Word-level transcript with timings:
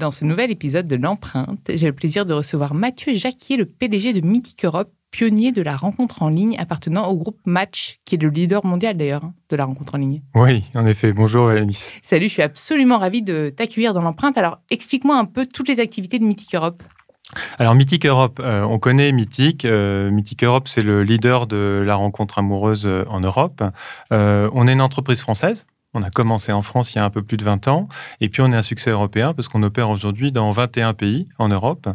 Dans 0.00 0.10
ce 0.10 0.24
nouvel 0.24 0.50
épisode 0.50 0.86
de 0.86 0.96
l'empreinte, 0.96 1.60
j'ai 1.68 1.86
le 1.86 1.92
plaisir 1.92 2.24
de 2.24 2.32
recevoir 2.32 2.72
Mathieu 2.72 3.12
Jacquier, 3.12 3.58
le 3.58 3.66
PDG 3.66 4.14
de 4.14 4.26
Mythic 4.26 4.64
Europe, 4.64 4.90
pionnier 5.10 5.52
de 5.52 5.60
la 5.60 5.76
rencontre 5.76 6.22
en 6.22 6.30
ligne 6.30 6.56
appartenant 6.58 7.06
au 7.08 7.18
groupe 7.18 7.38
Match, 7.44 7.98
qui 8.06 8.14
est 8.14 8.22
le 8.22 8.30
leader 8.30 8.64
mondial 8.64 8.96
d'ailleurs 8.96 9.24
hein, 9.24 9.34
de 9.50 9.56
la 9.56 9.66
rencontre 9.66 9.96
en 9.96 9.98
ligne. 9.98 10.22
Oui, 10.34 10.64
en 10.74 10.86
effet. 10.86 11.12
Bonjour 11.12 11.50
Alice. 11.50 11.92
Salut, 12.00 12.28
je 12.28 12.32
suis 12.32 12.42
absolument 12.42 12.96
ravi 12.96 13.20
de 13.20 13.52
t'accueillir 13.54 13.92
dans 13.92 14.00
l'empreinte. 14.00 14.38
Alors 14.38 14.60
explique-moi 14.70 15.18
un 15.18 15.26
peu 15.26 15.44
toutes 15.44 15.68
les 15.68 15.80
activités 15.80 16.18
de 16.18 16.24
Mythic 16.24 16.54
Europe. 16.54 16.82
Alors 17.58 17.74
Mythic 17.74 18.06
Europe, 18.06 18.40
euh, 18.42 18.62
on 18.62 18.78
connaît 18.78 19.12
Mythic. 19.12 19.66
Euh, 19.66 20.10
Mythic 20.10 20.42
Europe, 20.44 20.66
c'est 20.66 20.82
le 20.82 21.02
leader 21.02 21.46
de 21.46 21.84
la 21.86 21.96
rencontre 21.96 22.38
amoureuse 22.38 22.86
euh, 22.86 23.04
en 23.10 23.20
Europe. 23.20 23.62
on 24.10 24.66
est 24.66 24.72
une 24.72 24.80
entreprise 24.80 25.20
française. 25.20 25.66
On 25.92 26.02
a 26.02 26.10
commencé 26.10 26.52
en 26.52 26.62
France 26.62 26.94
il 26.94 26.98
y 26.98 27.00
a 27.00 27.04
un 27.04 27.10
peu 27.10 27.22
plus 27.22 27.36
de 27.36 27.44
20 27.44 27.66
ans, 27.66 27.88
et 28.20 28.28
puis 28.28 28.42
on 28.42 28.52
est 28.52 28.56
un 28.56 28.62
succès 28.62 28.90
européen 28.90 29.34
parce 29.34 29.48
qu'on 29.48 29.62
opère 29.64 29.90
aujourd'hui 29.90 30.30
dans 30.30 30.52
21 30.52 30.94
pays 30.94 31.28
en 31.38 31.48
Europe, 31.48 31.88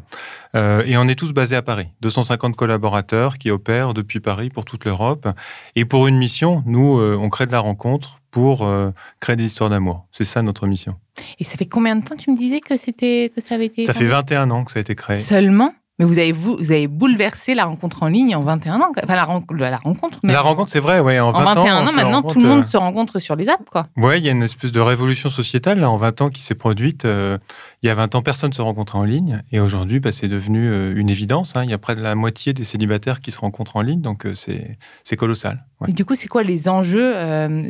euh, 0.56 0.84
et 0.86 0.98
on 0.98 1.08
est 1.08 1.16
tous 1.16 1.32
basés 1.32 1.56
à 1.56 1.62
Paris. 1.62 1.88
250 2.02 2.56
collaborateurs 2.56 3.38
qui 3.38 3.52
opèrent 3.52 3.94
depuis 3.94 4.20
Paris 4.20 4.50
pour 4.50 4.66
toute 4.66 4.84
l'Europe. 4.84 5.28
Et 5.76 5.86
pour 5.86 6.08
une 6.08 6.18
mission, 6.18 6.62
nous, 6.66 7.00
euh, 7.00 7.18
on 7.20 7.30
crée 7.30 7.46
de 7.46 7.52
la 7.52 7.60
rencontre 7.60 8.20
pour 8.32 8.66
euh, 8.66 8.92
créer 9.22 9.38
des 9.38 9.46
histoires 9.46 9.70
d'amour. 9.70 10.08
C'est 10.12 10.26
ça 10.26 10.42
notre 10.42 10.68
mission. 10.68 10.96
Et 11.40 11.46
ça 11.46 11.56
fait 11.56 11.66
combien 11.66 11.96
de 11.96 12.04
temps 12.04 12.18
tu 12.18 12.32
me 12.32 12.38
disais 12.38 12.60
que, 12.60 12.76
c'était, 12.76 13.32
que 13.34 13.40
ça 13.40 13.56
avait 13.56 13.68
été 13.68 13.86
Ça 13.86 13.94
fait 13.94 14.06
21 14.06 14.52
ans 14.52 14.66
que 14.66 14.74
ça 14.74 14.80
a 14.80 14.82
été 14.82 14.96
créé. 14.96 15.16
Seulement? 15.16 15.74
Mais 15.98 16.04
vous 16.04 16.18
avez, 16.18 16.34
vous, 16.34 16.58
vous 16.58 16.74
avez 16.74 16.88
bouleversé 16.88 17.56
la 17.56 17.64
rencontre 17.64 18.04
en 18.04 18.08
ligne 18.08 18.36
en 18.36 18.44
21 18.44 18.82
ans. 18.82 18.92
Enfin, 19.02 19.08
la, 19.08 19.16
la 19.16 19.24
rencontre. 19.24 20.20
La 20.24 20.42
rencontre, 20.42 20.70
c'est 20.70 20.82
vrai, 20.82 21.00
ouais. 21.00 21.22
En, 21.22 21.32
21 21.32 21.88
ans, 21.88 21.94
maintenant, 21.94 22.22
tout 22.22 22.42
le 22.42 22.48
monde 22.48 22.60
euh, 22.60 22.64
se 22.64 22.76
rencontre 22.76 23.20
sur 23.20 23.38
les 23.38 23.48
apps, 23.48 23.64
quoi. 23.72 23.88
Ouais, 23.96 24.20
il 24.20 24.26
y 24.26 24.28
a 24.28 24.34
une 24.34 24.44
espèce 24.44 24.74
de 24.74 24.82
révolution 24.82 25.30
sociétale, 25.30 25.80
là, 25.80 25.90
en 25.90 25.96
20 25.96 26.22
ans, 26.22 26.30
qui 26.30 26.42
s'est 26.42 26.56
produite. 26.56 27.06
Euh, 27.06 27.38
il 27.82 27.88
y 27.88 27.90
a 27.90 27.96
20 27.96 28.14
ans, 28.16 28.22
personne 28.22 28.50
ne 28.50 28.56
se 28.56 28.62
rencontrait 28.62 28.98
en 28.98 29.06
ligne. 29.06 29.42
Et 29.54 29.62
aujourd'hui, 29.62 30.02
bah, 30.02 30.12
c'est 30.12 30.28
devenu 30.28 30.68
euh, 30.68 30.94
une 30.98 31.10
évidence. 31.10 31.56
Hein. 31.56 31.64
Il 31.64 31.70
y 31.70 31.74
a 31.74 31.78
près 31.78 31.96
de 31.96 32.02
la 32.02 32.14
moitié 32.14 32.52
des 32.52 32.66
célibataires 32.66 33.22
qui 33.22 33.32
se 33.32 33.40
rencontrent 33.40 33.78
en 33.78 33.82
ligne. 33.82 34.02
Donc, 34.02 34.28
c'est 34.36 35.16
colossal. 35.16 35.64
Et 35.88 35.94
du 35.94 36.04
coup, 36.04 36.16
c'est 36.16 36.28
quoi 36.28 36.44
les 36.44 36.68
enjeux 36.68 37.14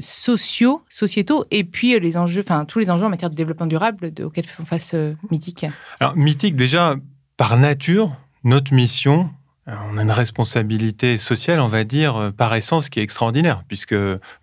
sociaux, 0.02 0.82
sociétaux, 0.90 1.46
et 1.52 1.64
puis 1.64 2.00
les 2.00 2.18
enjeux, 2.18 2.42
enfin, 2.42 2.66
tous 2.66 2.80
les 2.80 2.90
enjeux 2.90 3.06
en 3.06 3.10
matière 3.10 3.30
de 3.30 3.36
développement 3.36 3.68
durable 3.68 4.12
auxquels 4.24 4.48
font 4.48 4.66
face 4.66 4.96
Mythique? 5.30 5.68
Alors, 6.00 6.16
Mythique, 6.16 6.56
déjà, 6.56 6.96
par 7.38 7.58
nature, 7.58 8.16
notre 8.44 8.74
mission, 8.74 9.30
euh, 9.68 9.74
on 9.92 9.98
a 9.98 10.04
une 10.04 10.12
responsabilité 10.12 11.18
sociale, 11.18 11.60
on 11.60 11.68
va 11.68 11.84
dire, 11.84 12.16
euh, 12.16 12.32
par 12.32 12.54
essence, 12.56 12.90
qui 12.90 13.00
est 13.00 13.04
extraordinaire, 13.04 13.64
puisque 13.68 13.96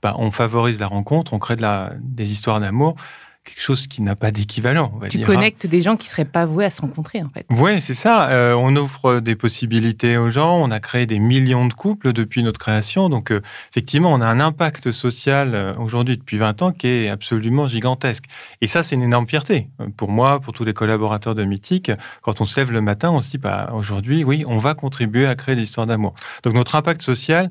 bah, 0.02 0.14
on 0.18 0.30
favorise 0.30 0.80
la 0.80 0.88
rencontre, 0.88 1.32
on 1.32 1.38
crée 1.38 1.56
des 2.00 2.32
histoires 2.32 2.60
d'amour 2.60 2.96
quelque 3.44 3.60
chose 3.60 3.88
qui 3.88 4.02
n'a 4.02 4.14
pas 4.14 4.30
d'équivalent. 4.30 4.92
Tu 5.10 5.20
connectes 5.22 5.66
des 5.66 5.82
gens 5.82 5.96
qui 5.96 6.08
seraient 6.08 6.24
pas 6.24 6.46
voués 6.46 6.64
à 6.64 6.70
se 6.70 6.80
rencontrer, 6.80 7.22
en 7.22 7.28
fait. 7.28 7.44
Oui, 7.50 7.80
c'est 7.80 7.94
ça. 7.94 8.30
Euh, 8.30 8.54
on 8.54 8.76
offre 8.76 9.18
des 9.18 9.34
possibilités 9.34 10.16
aux 10.16 10.28
gens. 10.28 10.62
On 10.62 10.70
a 10.70 10.78
créé 10.78 11.06
des 11.06 11.18
millions 11.18 11.66
de 11.66 11.74
couples 11.74 12.12
depuis 12.12 12.44
notre 12.44 12.60
création. 12.60 13.08
Donc, 13.08 13.32
euh, 13.32 13.40
effectivement, 13.70 14.12
on 14.12 14.20
a 14.20 14.26
un 14.26 14.38
impact 14.38 14.92
social 14.92 15.54
euh, 15.54 15.74
aujourd'hui 15.76 16.16
depuis 16.16 16.38
20 16.38 16.62
ans 16.62 16.72
qui 16.72 16.86
est 16.86 17.08
absolument 17.08 17.66
gigantesque. 17.66 18.24
Et 18.60 18.68
ça, 18.68 18.84
c'est 18.84 18.94
une 18.94 19.02
énorme 19.02 19.26
fierté. 19.26 19.68
Pour 19.96 20.10
moi, 20.10 20.38
pour 20.38 20.52
tous 20.52 20.64
les 20.64 20.74
collaborateurs 20.74 21.34
de 21.34 21.42
Mythique, 21.42 21.90
quand 22.22 22.40
on 22.40 22.44
se 22.44 22.60
lève 22.60 22.70
le 22.70 22.80
matin, 22.80 23.10
on 23.10 23.20
se 23.20 23.30
dit, 23.30 23.38
bah, 23.38 23.72
aujourd'hui, 23.74 24.22
oui, 24.22 24.44
on 24.46 24.58
va 24.58 24.74
contribuer 24.74 25.26
à 25.26 25.34
créer 25.34 25.56
des 25.56 25.62
histoires 25.62 25.86
d'amour. 25.86 26.14
Donc, 26.44 26.54
notre 26.54 26.76
impact 26.76 27.02
social, 27.02 27.50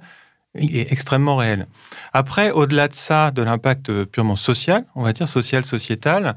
il 0.55 0.77
est 0.77 0.91
extrêmement 0.91 1.35
réel. 1.35 1.67
Après, 2.13 2.51
au-delà 2.51 2.87
de 2.87 2.95
ça, 2.95 3.31
de 3.31 3.41
l'impact 3.41 4.05
purement 4.05 4.35
social, 4.35 4.85
on 4.95 5.03
va 5.03 5.13
dire 5.13 5.27
social, 5.27 5.65
sociétal, 5.65 6.35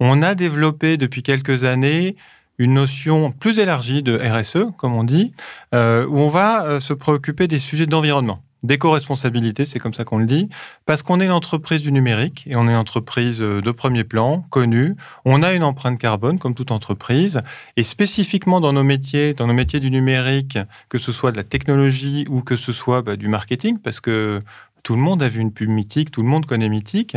on 0.00 0.22
a 0.22 0.34
développé 0.34 0.96
depuis 0.96 1.22
quelques 1.22 1.64
années 1.64 2.16
une 2.58 2.74
notion 2.74 3.32
plus 3.32 3.58
élargie 3.58 4.02
de 4.02 4.16
RSE, 4.16 4.72
comme 4.76 4.94
on 4.94 5.04
dit, 5.04 5.32
euh, 5.74 6.06
où 6.06 6.18
on 6.18 6.28
va 6.28 6.64
euh, 6.64 6.80
se 6.80 6.92
préoccuper 6.92 7.48
des 7.48 7.58
sujets 7.58 7.86
d'environnement 7.86 8.43
d'éco-responsabilité, 8.64 9.64
c'est 9.64 9.78
comme 9.78 9.94
ça 9.94 10.04
qu'on 10.04 10.18
le 10.18 10.26
dit, 10.26 10.48
parce 10.86 11.02
qu'on 11.02 11.20
est 11.20 11.26
une 11.26 11.30
entreprise 11.30 11.82
du 11.82 11.92
numérique 11.92 12.44
et 12.46 12.56
on 12.56 12.66
est 12.66 12.72
une 12.72 12.76
entreprise 12.76 13.40
euh, 13.40 13.60
de 13.60 13.70
premier 13.70 14.02
plan, 14.02 14.42
connue. 14.50 14.96
On 15.24 15.42
a 15.42 15.52
une 15.52 15.62
empreinte 15.62 15.98
carbone 15.98 16.38
comme 16.38 16.54
toute 16.54 16.72
entreprise 16.72 17.42
et 17.76 17.84
spécifiquement 17.84 18.60
dans 18.60 18.72
nos 18.72 18.82
métiers, 18.82 19.34
dans 19.34 19.46
nos 19.46 19.54
métiers 19.54 19.80
du 19.80 19.90
numérique, 19.90 20.58
que 20.88 20.98
ce 20.98 21.12
soit 21.12 21.30
de 21.30 21.36
la 21.36 21.44
technologie 21.44 22.26
ou 22.28 22.40
que 22.40 22.56
ce 22.56 22.72
soit 22.72 23.02
bah, 23.02 23.16
du 23.16 23.28
marketing, 23.28 23.78
parce 23.78 24.00
que 24.00 24.42
tout 24.82 24.96
le 24.96 25.00
monde 25.00 25.22
a 25.22 25.28
vu 25.28 25.40
une 25.40 25.52
pub 25.52 25.68
mythique, 25.68 26.10
tout 26.10 26.22
le 26.22 26.28
monde 26.28 26.46
connaît 26.46 26.68
mythique. 26.68 27.16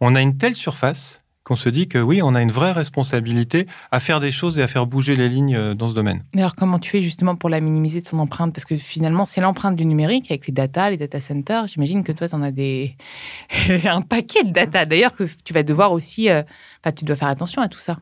On 0.00 0.14
a 0.14 0.20
une 0.20 0.36
telle 0.36 0.54
surface 0.54 1.22
qu'on 1.48 1.56
se 1.56 1.70
dit 1.70 1.88
que 1.88 1.96
oui, 1.96 2.20
on 2.22 2.34
a 2.34 2.42
une 2.42 2.50
vraie 2.50 2.72
responsabilité 2.72 3.66
à 3.90 4.00
faire 4.00 4.20
des 4.20 4.30
choses 4.30 4.58
et 4.58 4.62
à 4.62 4.66
faire 4.66 4.84
bouger 4.84 5.16
les 5.16 5.30
lignes 5.30 5.56
euh, 5.56 5.74
dans 5.74 5.88
ce 5.88 5.94
domaine. 5.94 6.22
Mais 6.34 6.42
alors 6.42 6.54
comment 6.54 6.78
tu 6.78 6.90
fais 6.90 7.02
justement 7.02 7.36
pour 7.36 7.48
la 7.48 7.62
minimiser 7.62 8.02
ton 8.02 8.18
empreinte? 8.18 8.52
Parce 8.52 8.66
que 8.66 8.76
finalement, 8.76 9.24
c'est 9.24 9.40
l'empreinte 9.40 9.74
du 9.74 9.86
numérique 9.86 10.30
avec 10.30 10.46
les 10.46 10.52
data, 10.52 10.90
les 10.90 10.98
data 10.98 11.22
centers. 11.22 11.66
J'imagine 11.66 12.04
que 12.04 12.12
toi, 12.12 12.28
tu 12.28 12.34
en 12.34 12.42
as 12.42 12.50
des... 12.50 12.96
un 13.86 14.02
paquet 14.02 14.44
de 14.44 14.50
data. 14.50 14.84
D'ailleurs, 14.84 15.16
que 15.16 15.24
tu 15.42 15.54
vas 15.54 15.62
devoir 15.62 15.92
aussi... 15.92 16.28
Euh, 16.28 16.42
enfin, 16.84 16.92
tu 16.92 17.06
dois 17.06 17.16
faire 17.16 17.28
attention 17.28 17.62
à 17.62 17.68
tout 17.68 17.78
ça. 17.78 17.96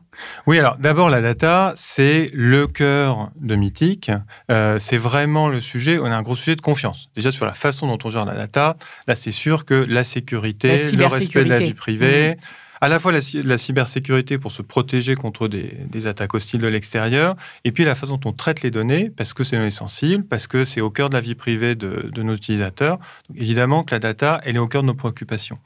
Oui, 0.45 0.59
alors 0.59 0.75
d'abord, 0.77 1.09
la 1.09 1.21
data, 1.21 1.71
c'est 1.77 2.29
le 2.33 2.67
cœur 2.67 3.31
de 3.39 3.55
Mythique. 3.55 4.11
Euh, 4.51 4.77
c'est 4.77 4.97
vraiment 4.97 5.47
le 5.47 5.61
sujet, 5.61 5.99
on 5.99 6.05
a 6.05 6.17
un 6.17 6.21
gros 6.21 6.35
sujet 6.35 6.57
de 6.57 6.61
confiance. 6.61 7.09
Déjà 7.15 7.31
sur 7.31 7.45
la 7.45 7.53
façon 7.53 7.87
dont 7.87 7.97
on 8.03 8.09
gère 8.09 8.25
la 8.25 8.35
data, 8.35 8.75
là 9.07 9.15
c'est 9.15 9.31
sûr 9.31 9.63
que 9.63 9.73
la 9.73 10.03
sécurité, 10.03 10.91
le 10.91 11.05
respect 11.05 11.45
de 11.45 11.49
la 11.49 11.59
vie 11.59 11.73
privée, 11.73 12.35
mmh 12.35 12.66
à 12.81 12.89
la 12.89 12.99
fois 12.99 13.11
la, 13.11 13.57
cybersécurité 13.57 14.37
pour 14.37 14.51
se 14.51 14.61
protéger 14.61 15.15
contre 15.15 15.47
des, 15.47 16.07
attaques 16.07 16.33
hostiles 16.33 16.61
de 16.61 16.67
l'extérieur, 16.67 17.35
et 17.63 17.71
puis 17.71 17.83
la 17.83 17.95
façon 17.95 18.17
dont 18.17 18.29
on 18.29 18.33
traite 18.33 18.61
les 18.61 18.71
données, 18.71 19.09
parce 19.09 19.33
que 19.33 19.43
c'est 19.43 19.57
données 19.57 19.71
sensibles, 19.71 20.23
parce 20.23 20.47
que 20.47 20.63
c'est 20.63 20.81
au 20.81 20.89
cœur 20.89 21.09
de 21.09 21.15
la 21.15 21.21
vie 21.21 21.35
privée 21.35 21.75
de, 21.75 22.11
nos 22.21 22.35
utilisateurs. 22.35 22.99
évidemment 23.35 23.83
que 23.83 23.93
la 23.93 23.99
data, 23.99 24.41
elle 24.43 24.55
est 24.55 24.59
au 24.59 24.67
cœur 24.67 24.81
de 24.81 24.87
nos 24.87 24.93
préoccupations. 24.93 25.59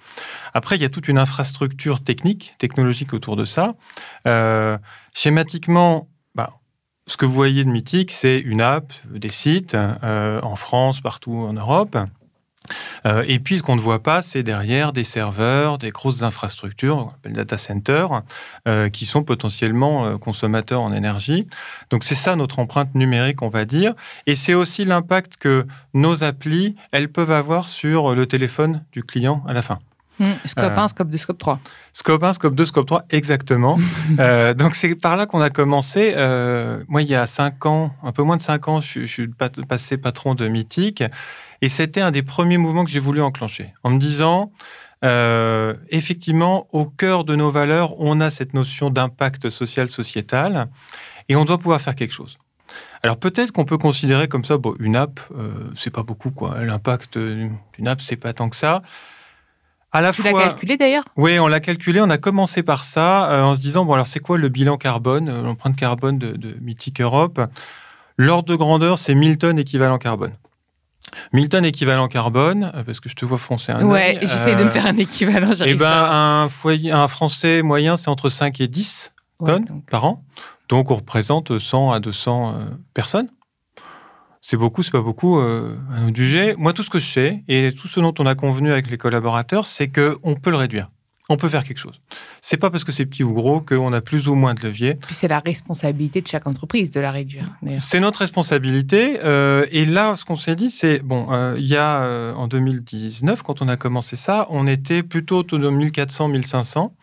Après, 0.53 0.75
il 0.75 0.81
y 0.81 0.85
a 0.85 0.89
toute 0.89 1.07
une 1.07 1.17
infrastructure 1.17 2.03
technique, 2.03 2.53
technologique 2.59 3.13
autour 3.13 3.35
de 3.35 3.45
ça. 3.45 3.75
Euh, 4.27 4.77
schématiquement, 5.13 6.09
bah, 6.35 6.59
ce 7.07 7.17
que 7.17 7.25
vous 7.25 7.33
voyez 7.33 7.63
de 7.63 7.69
Mythique, 7.69 8.11
c'est 8.11 8.39
une 8.39 8.61
app, 8.61 8.93
des 9.09 9.29
sites, 9.29 9.75
euh, 9.75 10.39
en 10.41 10.55
France, 10.55 11.01
partout 11.01 11.35
en 11.35 11.53
Europe 11.53 11.97
Euh, 13.06 13.23
et 13.27 13.39
puis, 13.39 13.59
ce 13.59 13.63
qu'on 13.63 13.75
ne 13.75 13.81
voit 13.81 14.03
pas, 14.03 14.21
c'est 14.21 14.44
derrière 14.44 14.94
des 14.94 15.03
serveurs, 15.03 15.77
des 15.77 15.91
grosses 15.91 16.23
infrastructures, 16.23 16.97
on 16.97 17.09
appelle 17.09 17.33
data 17.33 17.57
centers, 17.57 18.21
euh, 18.68 18.89
qui 18.89 19.06
sont 19.06 19.23
potentiellement 19.23 20.06
euh, 20.06 20.18
consommateurs 20.18 20.81
en 20.81 20.94
énergie. 20.94 21.47
Donc, 21.89 22.03
c'est 22.03 22.15
ça 22.15 22.35
notre 22.35 22.59
empreinte 22.59 22.94
numérique, 22.95 23.41
on 23.41 23.50
va 23.50 23.65
dire. 23.65 23.94
Et 24.27 24.35
c'est 24.35 24.53
aussi 24.53 24.85
l'impact 24.85 25.38
que 25.38 25.65
nos 25.94 26.23
applis, 26.23 26.75
elles 26.91 27.09
peuvent 27.09 27.31
avoir 27.31 27.68
sur 27.68 28.15
le 28.15 28.25
téléphone 28.25 28.83
du 28.91 29.03
client 29.03 29.44
à 29.47 29.53
la 29.53 29.62
fin. 29.62 29.79
Mmh, 30.19 30.25
scope 30.45 30.77
1, 30.77 30.88
scope 30.89 31.09
2, 31.09 31.17
scope 31.17 31.38
3. 31.39 31.59
Scope 31.94 32.24
1, 32.24 32.33
scope 32.33 32.53
2, 32.53 32.65
scope 32.65 32.85
3, 32.85 33.06
exactement. 33.09 33.79
donc 34.56 34.75
c'est 34.75 34.94
par 34.94 35.15
là 35.15 35.25
qu'on 35.25 35.41
a 35.41 35.50
commencé. 35.50 36.13
moi, 36.88 37.01
il 37.01 37.07
y 37.07 37.15
a 37.15 37.25
5 37.25 37.65
ans, 37.65 37.95
un 38.03 38.12
peu 38.12 38.21
moins 38.21 38.38
de 38.38 38.44
5 38.44 38.67
ans, 38.67 38.81
je, 38.81 39.01
je 39.01 39.06
suis 39.07 39.27
passé 39.67 39.97
patron 39.97 40.35
de 40.35 40.47
Mythique. 40.47 41.03
Et 41.61 41.69
c'était 41.69 42.01
un 42.01 42.11
des 42.11 42.23
premiers 42.23 42.57
mouvements 42.57 42.85
que 42.85 42.91
j'ai 42.91 42.99
voulu 42.99 43.21
enclencher, 43.21 43.73
en 43.83 43.91
me 43.91 43.99
disant, 43.99 44.51
euh, 45.03 45.75
effectivement, 45.89 46.67
au 46.71 46.85
cœur 46.85 47.23
de 47.23 47.35
nos 47.35 47.51
valeurs, 47.51 47.99
on 47.99 48.19
a 48.21 48.29
cette 48.29 48.53
notion 48.53 48.89
d'impact 48.89 49.49
social, 49.49 49.89
sociétal, 49.89 50.69
et 51.29 51.35
on 51.35 51.45
doit 51.45 51.57
pouvoir 51.57 51.81
faire 51.81 51.95
quelque 51.95 52.13
chose. 52.13 52.37
Alors 53.03 53.17
peut-être 53.17 53.51
qu'on 53.51 53.65
peut 53.65 53.77
considérer 53.77 54.27
comme 54.27 54.45
ça, 54.45 54.57
bon, 54.57 54.75
une 54.79 54.95
app, 54.95 55.19
euh, 55.37 55.51
c'est 55.75 55.89
pas 55.89 56.03
beaucoup, 56.03 56.31
quoi. 56.31 56.63
L'impact 56.63 57.17
d'une 57.17 57.87
app, 57.87 58.01
c'est 58.01 58.15
pas 58.15 58.33
tant 58.33 58.49
que 58.49 58.55
ça. 58.55 58.81
À 59.91 60.01
la 60.01 60.13
tu 60.13 60.21
l'as 60.21 60.31
calculé 60.31 60.77
d'ailleurs? 60.77 61.03
Oui, 61.17 61.37
on 61.39 61.47
l'a 61.47 61.59
calculé. 61.59 61.99
On 61.99 62.09
a 62.09 62.17
commencé 62.17 62.63
par 62.63 62.85
ça 62.85 63.29
euh, 63.29 63.43
en 63.43 63.55
se 63.55 63.59
disant 63.59 63.83
bon 63.83 63.93
alors 63.93 64.07
c'est 64.07 64.21
quoi 64.21 64.37
le 64.37 64.47
bilan 64.47 64.77
carbone, 64.77 65.43
l'empreinte 65.43 65.75
carbone 65.75 66.17
de, 66.17 66.31
de 66.31 66.55
Mythic 66.61 67.01
Europe? 67.01 67.41
L'ordre 68.15 68.47
de 68.47 68.55
grandeur, 68.55 68.97
c'est 68.97 69.15
1000 69.15 69.37
tonnes 69.37 69.59
équivalent 69.59 69.97
carbone. 69.97 70.31
1000 71.33 71.49
tonnes 71.49 71.65
équivalent 71.65 72.07
carbone, 72.07 72.71
euh, 72.75 72.83
parce 72.83 72.99
que 72.99 73.09
je 73.09 73.15
te 73.15 73.25
vois 73.25 73.37
foncer 73.37 73.71
un 73.71 73.83
Ouais, 73.83 74.17
j'essaie 74.21 74.55
de 74.55 74.63
me 74.63 74.69
faire 74.69 74.85
un 74.85 74.97
équivalent. 74.97 75.51
Eh 75.65 75.75
ben, 75.75 76.07
un, 76.09 76.49
foyer, 76.49 76.91
un 76.91 77.07
Français 77.07 77.61
moyen, 77.61 77.97
c'est 77.97 78.09
entre 78.09 78.29
5 78.29 78.59
et 78.61 78.67
10 78.67 79.13
tonnes 79.45 79.81
par 79.89 80.05
an. 80.05 80.23
Donc, 80.69 80.91
on 80.91 80.95
représente 80.95 81.59
100 81.59 81.91
à 81.91 81.99
200 81.99 82.55
euh, 82.55 82.65
personnes. 82.93 83.29
C'est 84.41 84.57
beaucoup, 84.57 84.81
c'est 84.81 84.91
pas 84.91 85.01
beaucoup 85.01 85.39
euh, 85.39 85.77
à 85.95 85.99
nous 85.99 86.15
juger. 86.15 86.55
Moi, 86.57 86.73
tout 86.73 86.81
ce 86.81 86.89
que 86.89 86.99
je 86.99 87.07
sais 87.07 87.43
et 87.47 87.73
tout 87.75 87.87
ce 87.87 87.99
dont 87.99 88.13
on 88.17 88.25
a 88.25 88.33
convenu 88.33 88.71
avec 88.71 88.89
les 88.89 88.97
collaborateurs, 88.97 89.67
c'est 89.67 89.87
qu'on 89.89 90.35
peut 90.35 90.49
le 90.49 90.57
réduire 90.57 90.87
on 91.31 91.37
peut 91.37 91.49
faire 91.49 91.63
quelque 91.63 91.77
chose. 91.77 92.01
C'est 92.41 92.57
pas 92.57 92.69
parce 92.69 92.83
que 92.83 92.91
c'est 92.91 93.05
petit 93.05 93.23
ou 93.23 93.33
gros 93.33 93.61
qu'on 93.61 93.93
a 93.93 94.01
plus 94.01 94.27
ou 94.27 94.35
moins 94.35 94.53
de 94.53 94.61
levier. 94.61 94.95
Puis 94.95 95.15
c'est 95.15 95.27
la 95.27 95.39
responsabilité 95.39 96.21
de 96.21 96.27
chaque 96.27 96.47
entreprise 96.47 96.91
de 96.91 96.99
la 96.99 97.11
réduire. 97.11 97.45
C'est 97.79 97.99
notre 97.99 98.19
responsabilité. 98.19 99.19
Euh, 99.23 99.65
et 99.71 99.85
là, 99.85 100.15
ce 100.15 100.25
qu'on 100.25 100.35
s'est 100.35 100.55
dit, 100.55 100.69
c'est 100.69 100.99
bon, 100.99 101.31
euh, 101.31 101.55
il 101.57 101.67
y 101.67 101.77
a 101.77 102.01
euh, 102.01 102.33
en 102.33 102.47
2019, 102.47 103.43
quand 103.43 103.61
on 103.61 103.67
a 103.67 103.77
commencé 103.77 104.15
ça, 104.15 104.47
on 104.49 104.67
était 104.67 105.03
plutôt 105.03 105.37
autour 105.37 105.59
de 105.59 105.69
1400, 105.69 106.27
1500. 106.27 106.93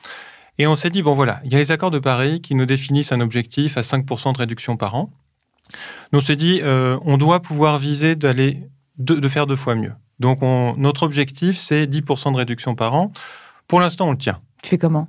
Et 0.58 0.66
on 0.66 0.75
s'est 0.75 0.90
dit, 0.90 1.02
bon 1.02 1.14
voilà, 1.14 1.40
il 1.44 1.52
y 1.52 1.54
a 1.54 1.58
les 1.58 1.70
accords 1.70 1.90
de 1.90 2.00
Paris 2.00 2.40
qui 2.40 2.54
nous 2.54 2.66
définissent 2.66 3.12
un 3.12 3.20
objectif 3.20 3.76
à 3.76 3.82
5% 3.82 4.32
de 4.32 4.38
réduction 4.38 4.76
par 4.76 4.94
an. 4.94 5.12
Donc 6.12 6.22
on 6.22 6.25
s'est 6.25 6.36
dit, 6.36 6.60
on 6.64 7.16
doit 7.16 7.40
pouvoir 7.40 7.78
viser 7.78 8.16
d'aller 8.16 8.62
de, 8.98 9.28
faire 9.28 9.46
deux 9.46 9.54
fois 9.54 9.76
mieux. 9.76 9.92
Donc 10.19 10.40
notre 10.42 11.04
objectif, 11.04 11.56
c'est 11.56 11.86
10% 11.86 12.32
de 12.32 12.36
réduction 12.36 12.75
par 12.75 12.94
an. 12.94 13.12
Pour 13.69 13.81
l'instant, 13.81 14.09
on 14.09 14.12
le 14.12 14.19
tient. 14.19 14.41
Tu 14.62 14.70
fais 14.70 14.79
comment? 14.79 15.09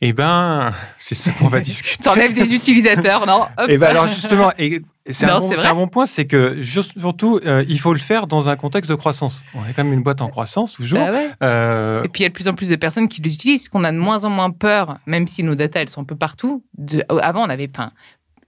Eh 0.00 0.12
ben, 0.12 0.72
c'est 0.98 1.14
ça 1.14 1.30
qu'on 1.32 1.48
va 1.48 1.60
discuter. 1.60 2.02
T'enlèves 2.02 2.32
des 2.32 2.54
utilisateurs, 2.54 3.26
non? 3.26 3.46
Eh 3.68 3.76
ben 3.76 3.88
alors 3.88 4.08
justement, 4.08 4.52
et 4.58 4.80
c'est 5.10 5.26
un, 5.26 5.74
bon, 5.74 5.88
point, 5.88 6.06
c'est 6.06 6.26
que 6.26 6.62
surtout, 6.62 7.40
euh, 7.44 7.64
il 7.68 7.80
faut 7.80 7.92
le 7.92 7.98
faire 7.98 8.26
dans 8.26 8.48
un 8.48 8.56
contexte 8.56 8.90
de 8.90 8.94
croissance. 8.94 9.44
On 9.54 9.64
est 9.66 9.72
quand 9.72 9.84
même 9.84 9.92
une 9.92 10.02
boîte 10.02 10.22
en 10.22 10.28
croissance 10.28 10.72
toujours. 10.72 10.98
Bah 10.98 11.12
euh, 11.42 12.02
et 12.02 12.08
puis 12.08 12.20
il 12.20 12.22
y 12.22 12.26
a 12.26 12.28
de 12.28 12.34
plus 12.34 12.48
en 12.48 12.54
plus 12.54 12.68
de 12.68 12.76
personnes 12.76 13.08
qui 13.08 13.20
l'utilisent, 13.20 13.68
qu'on 13.68 13.84
a 13.84 13.92
de 13.92 13.98
moins 13.98 14.24
en 14.24 14.30
moins 14.30 14.50
peur, 14.50 14.98
même 15.06 15.26
si 15.26 15.42
nos 15.42 15.54
datas 15.54 15.80
elles 15.80 15.88
sont 15.88 16.02
un 16.02 16.04
peu 16.04 16.16
partout. 16.16 16.64
Avant, 17.08 17.44
on 17.44 17.50
avait, 17.50 17.68
pas 17.68 17.92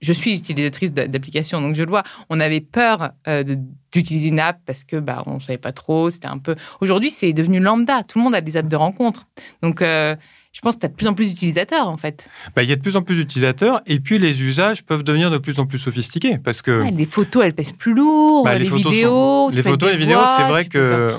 je 0.03 0.13
suis 0.13 0.35
utilisatrice 0.35 0.91
d'applications, 0.91 1.61
donc 1.61 1.75
je 1.75 1.83
le 1.83 1.89
vois. 1.89 2.03
On 2.29 2.39
avait 2.39 2.61
peur 2.61 3.11
euh, 3.27 3.43
d'utiliser 3.91 4.29
une 4.29 4.39
app 4.39 4.59
parce 4.65 4.83
que 4.83 4.97
bah 4.97 5.23
on 5.25 5.39
savait 5.39 5.57
pas 5.57 5.71
trop. 5.71 6.09
C'était 6.09 6.27
un 6.27 6.37
peu. 6.37 6.55
Aujourd'hui, 6.81 7.09
c'est 7.09 7.33
devenu 7.33 7.59
lambda. 7.59 8.03
Tout 8.03 8.19
le 8.19 8.25
monde 8.25 8.35
a 8.35 8.41
des 8.41 8.57
apps 8.57 8.69
de 8.69 8.75
rencontre. 8.75 9.27
Donc 9.61 9.81
euh, 9.81 10.15
je 10.51 10.61
pense 10.61 10.75
que 10.75 10.81
tu 10.81 10.85
as 10.85 10.89
de 10.89 10.93
plus 10.93 11.07
en 11.07 11.13
plus 11.15 11.29
d'utilisateurs, 11.29 11.87
en 11.87 11.97
fait. 11.97 12.29
Bah, 12.55 12.61
il 12.61 12.69
y 12.69 12.71
a 12.71 12.75
de 12.75 12.81
plus 12.81 12.95
en 12.95 13.01
plus 13.01 13.15
d'utilisateurs, 13.15 13.81
et 13.87 13.99
puis 13.99 14.19
les 14.19 14.43
usages 14.43 14.83
peuvent 14.83 15.03
devenir 15.03 15.31
de 15.31 15.39
plus 15.39 15.57
en 15.59 15.65
plus 15.65 15.79
sophistiqués, 15.79 16.37
parce 16.37 16.61
que... 16.61 16.91
les 16.95 17.05
photos, 17.05 17.43
elles 17.43 17.55
pèsent 17.55 17.71
plus 17.71 17.95
lourd, 17.95 18.43
bah, 18.43 18.55
les, 18.55 18.69
vidéos... 18.69 19.49
Les 19.49 19.63
photos 19.63 19.89
et 19.89 19.93
les 19.93 19.97
vidéos, 19.97 20.19
c'est 20.37 20.47
vrai 20.47 20.65
que... 20.65 21.15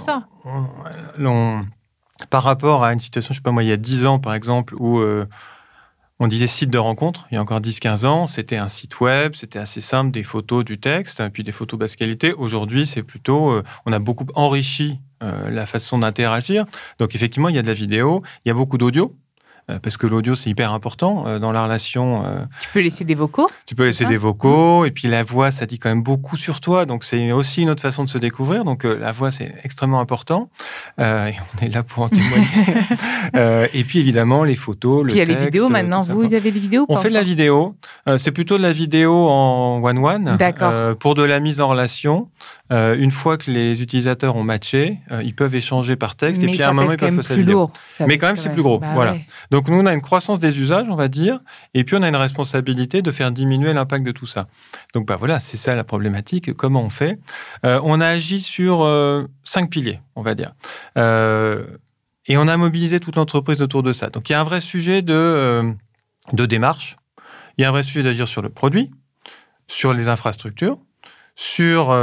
Par 2.31 2.45
rapport 2.45 2.85
à 2.85 2.93
une 2.93 3.01
situation, 3.01 3.35
je 3.35 3.41
sais 3.41 3.43
pas 3.43 3.51
moi, 3.51 3.65
il 3.65 3.69
y 3.69 3.73
a 3.73 3.77
10 3.77 4.07
ans, 4.07 4.21
par 4.21 4.35
exemple, 4.35 4.77
où... 4.79 5.01
Euh, 5.01 5.27
on 6.21 6.29
disait 6.29 6.47
site 6.47 6.71
de 6.71 6.79
rencontre, 6.79 7.27
il 7.31 7.35
y 7.35 7.39
a 7.39 7.43
encore 7.43 7.61
10-15 7.61 8.07
ans, 8.07 8.27
c'était 8.27 8.57
un 8.57 8.69
site 8.69 9.01
web, 9.01 9.35
c'était 9.35 9.59
assez 9.59 9.81
simple, 9.81 10.13
des 10.13 10.23
photos, 10.23 10.65
du 10.65 10.79
texte, 10.79 11.23
puis 11.33 11.43
des 11.43 11.53
photos 11.53 11.79
basse 11.79 11.97
qualité. 11.97 12.33
Aujourd'hui, 12.33 12.87
c'est 12.87 13.03
plutôt, 13.03 13.51
euh, 13.51 13.65
on 13.85 13.93
a 13.93 13.99
beaucoup 13.99 14.27
enrichi 14.35 15.01
euh, 15.23 15.51
la 15.51 15.67
façon 15.67 15.99
d'interagir. 15.99 16.67
Donc 16.99 17.15
effectivement, 17.15 17.49
il 17.49 17.57
y 17.57 17.59
a 17.59 17.63
de 17.63 17.67
la 17.67 17.75
vidéo, 17.75 18.23
il 18.45 18.49
y 18.49 18.53
a 18.53 18.55
beaucoup 18.55 18.79
d'audio. 18.79 19.17
Euh, 19.71 19.79
parce 19.83 19.97
que 19.97 20.07
l'audio 20.07 20.35
c'est 20.35 20.51
hyper 20.51 20.75
important 20.75 21.25
euh, 21.27 21.39
dans 21.39 21.51
la 21.51 21.65
relation. 21.65 22.23
Euh, 22.27 22.41
tu 22.61 22.69
peux 22.75 22.81
laisser 22.81 23.05
des 23.05 23.15
vocaux. 23.15 23.51
Tu 23.65 23.75
peux 23.75 23.87
laisser 23.87 24.05
des 24.05 24.19
vocaux 24.19 24.85
et 24.85 24.91
puis 24.91 25.09
la 25.09 25.23
voix 25.23 25.51
ça 25.51 25.65
dit 25.65 25.79
quand 25.79 25.89
même 25.89 26.03
beaucoup 26.03 26.37
sur 26.37 26.61
toi 26.61 26.85
donc 26.85 27.03
c'est 27.03 27.33
aussi 27.33 27.63
une 27.63 27.71
autre 27.71 27.81
façon 27.81 28.05
de 28.05 28.11
se 28.11 28.19
découvrir 28.19 28.65
donc 28.65 28.85
la 28.85 29.11
voix 29.13 29.31
c'est 29.31 29.55
extrêmement 29.65 30.01
important 30.01 30.51
et 30.99 31.03
on 31.03 31.65
est 31.65 31.69
là 31.69 31.83
pour 31.83 32.03
en 32.03 32.09
témoigner. 32.11 32.45
et 33.73 33.85
puis 33.85 34.01
évidemment 34.01 34.45
les 34.45 34.55
photos, 34.55 35.03
le 35.03 35.13
puis 35.13 35.17
il 35.17 35.19
y 35.19 35.23
a 35.23 35.25
les 35.25 35.43
vidéos 35.43 35.69
maintenant. 35.71 36.03
Vous, 36.03 36.35
avez 36.35 36.53
des 36.53 36.61
vidéos 36.61 36.85
On 36.91 36.97
fait 36.97 37.09
de 37.09 37.15
la 37.15 37.23
vidéo. 37.23 37.75
c'est 38.19 38.33
plutôt 38.33 38.59
de 38.59 38.63
la 38.63 38.73
vidéo 38.73 39.15
en 39.29 39.83
one 39.83 39.99
one. 39.99 40.97
pour 41.01 41.15
de 41.15 41.23
la 41.23 41.41
mise 41.41 41.63
en 41.63 41.69
relation. 41.69 42.29
une 42.71 43.11
fois 43.11 43.39
que 43.39 43.51
les 43.51 43.81
utilisateurs 43.81 44.37
ont 44.37 44.45
matché, 44.45 44.99
ils 45.23 45.35
peuvent 45.35 45.55
échanger 45.55 45.97
par 45.97 46.17
texte 46.17 46.43
et 46.43 46.47
puis 46.49 46.63
à 46.63 46.69
un 46.69 46.75
moment 46.75 46.93
ils 46.93 46.99
peuvent 46.99 47.41
lourd. 47.41 47.73
Mais 48.07 48.19
quand 48.19 48.27
même 48.27 48.37
c'est 48.37 48.53
plus 48.53 48.63
gros. 48.63 48.79
Bah 48.79 48.93
voilà. 48.93 49.17
Donc 49.55 49.69
nous, 49.69 49.79
on 49.79 49.87
a 49.87 49.95
une 49.95 50.03
croissance 50.03 50.41
des 50.41 50.59
usages, 50.59 50.89
on 50.91 50.97
va 50.97 51.07
dire, 51.07 51.39
et 51.75 51.85
puis 51.85 51.95
on 51.95 52.03
a 52.03 52.09
une 52.09 52.17
responsabilité 52.17 53.03
de 53.03 53.13
faire 53.13 53.31
diminuer 53.31 53.73
l'impact 53.73 54.05
de 54.05 54.11
tout 54.11 54.27
ça. 54.27 54.49
Donc 54.95 55.07
bah 55.07 55.15
voilà, 55.15 55.39
c'est 55.39 55.57
ça 55.57 55.77
la 55.77 55.85
problématique. 55.85 56.53
Comment 56.55 56.83
on 56.83 56.91
fait? 56.91 57.21
Euh, 57.65 57.81
On 57.85 58.01
a 58.01 58.09
agi 58.09 58.43
sur 58.43 58.83
euh, 58.83 59.29
cinq 59.45 59.71
piliers, 59.71 60.01
on 60.17 60.23
va 60.23 60.35
dire. 60.35 60.55
Euh, 60.99 61.65
et 62.27 62.37
on 62.37 62.49
a 62.49 62.57
mobilisé 62.57 62.99
toute 62.99 63.15
l'entreprise 63.15 63.63
autour 63.63 63.85
de 63.85 63.93
ça. 63.93 64.11
Donc 64.11 64.29
il 64.29 64.33
y 64.33 64.35
a 64.35 64.41
un 64.41 64.43
vrai 64.45 64.59
sujet 64.59 65.03
de, 65.03 65.73
de 66.33 66.47
démarche, 66.47 66.97
il 67.57 67.63
y 67.63 67.65
a 67.65 67.69
un 67.69 67.71
vrai 67.71 67.85
sujet 67.85 68.03
d'agir 68.03 68.27
sur 68.27 68.43
le 68.43 68.49
produit, 68.49 68.91
sur 69.69 69.95
les 69.95 70.09
infrastructures, 70.09 70.79
sur 71.37 71.97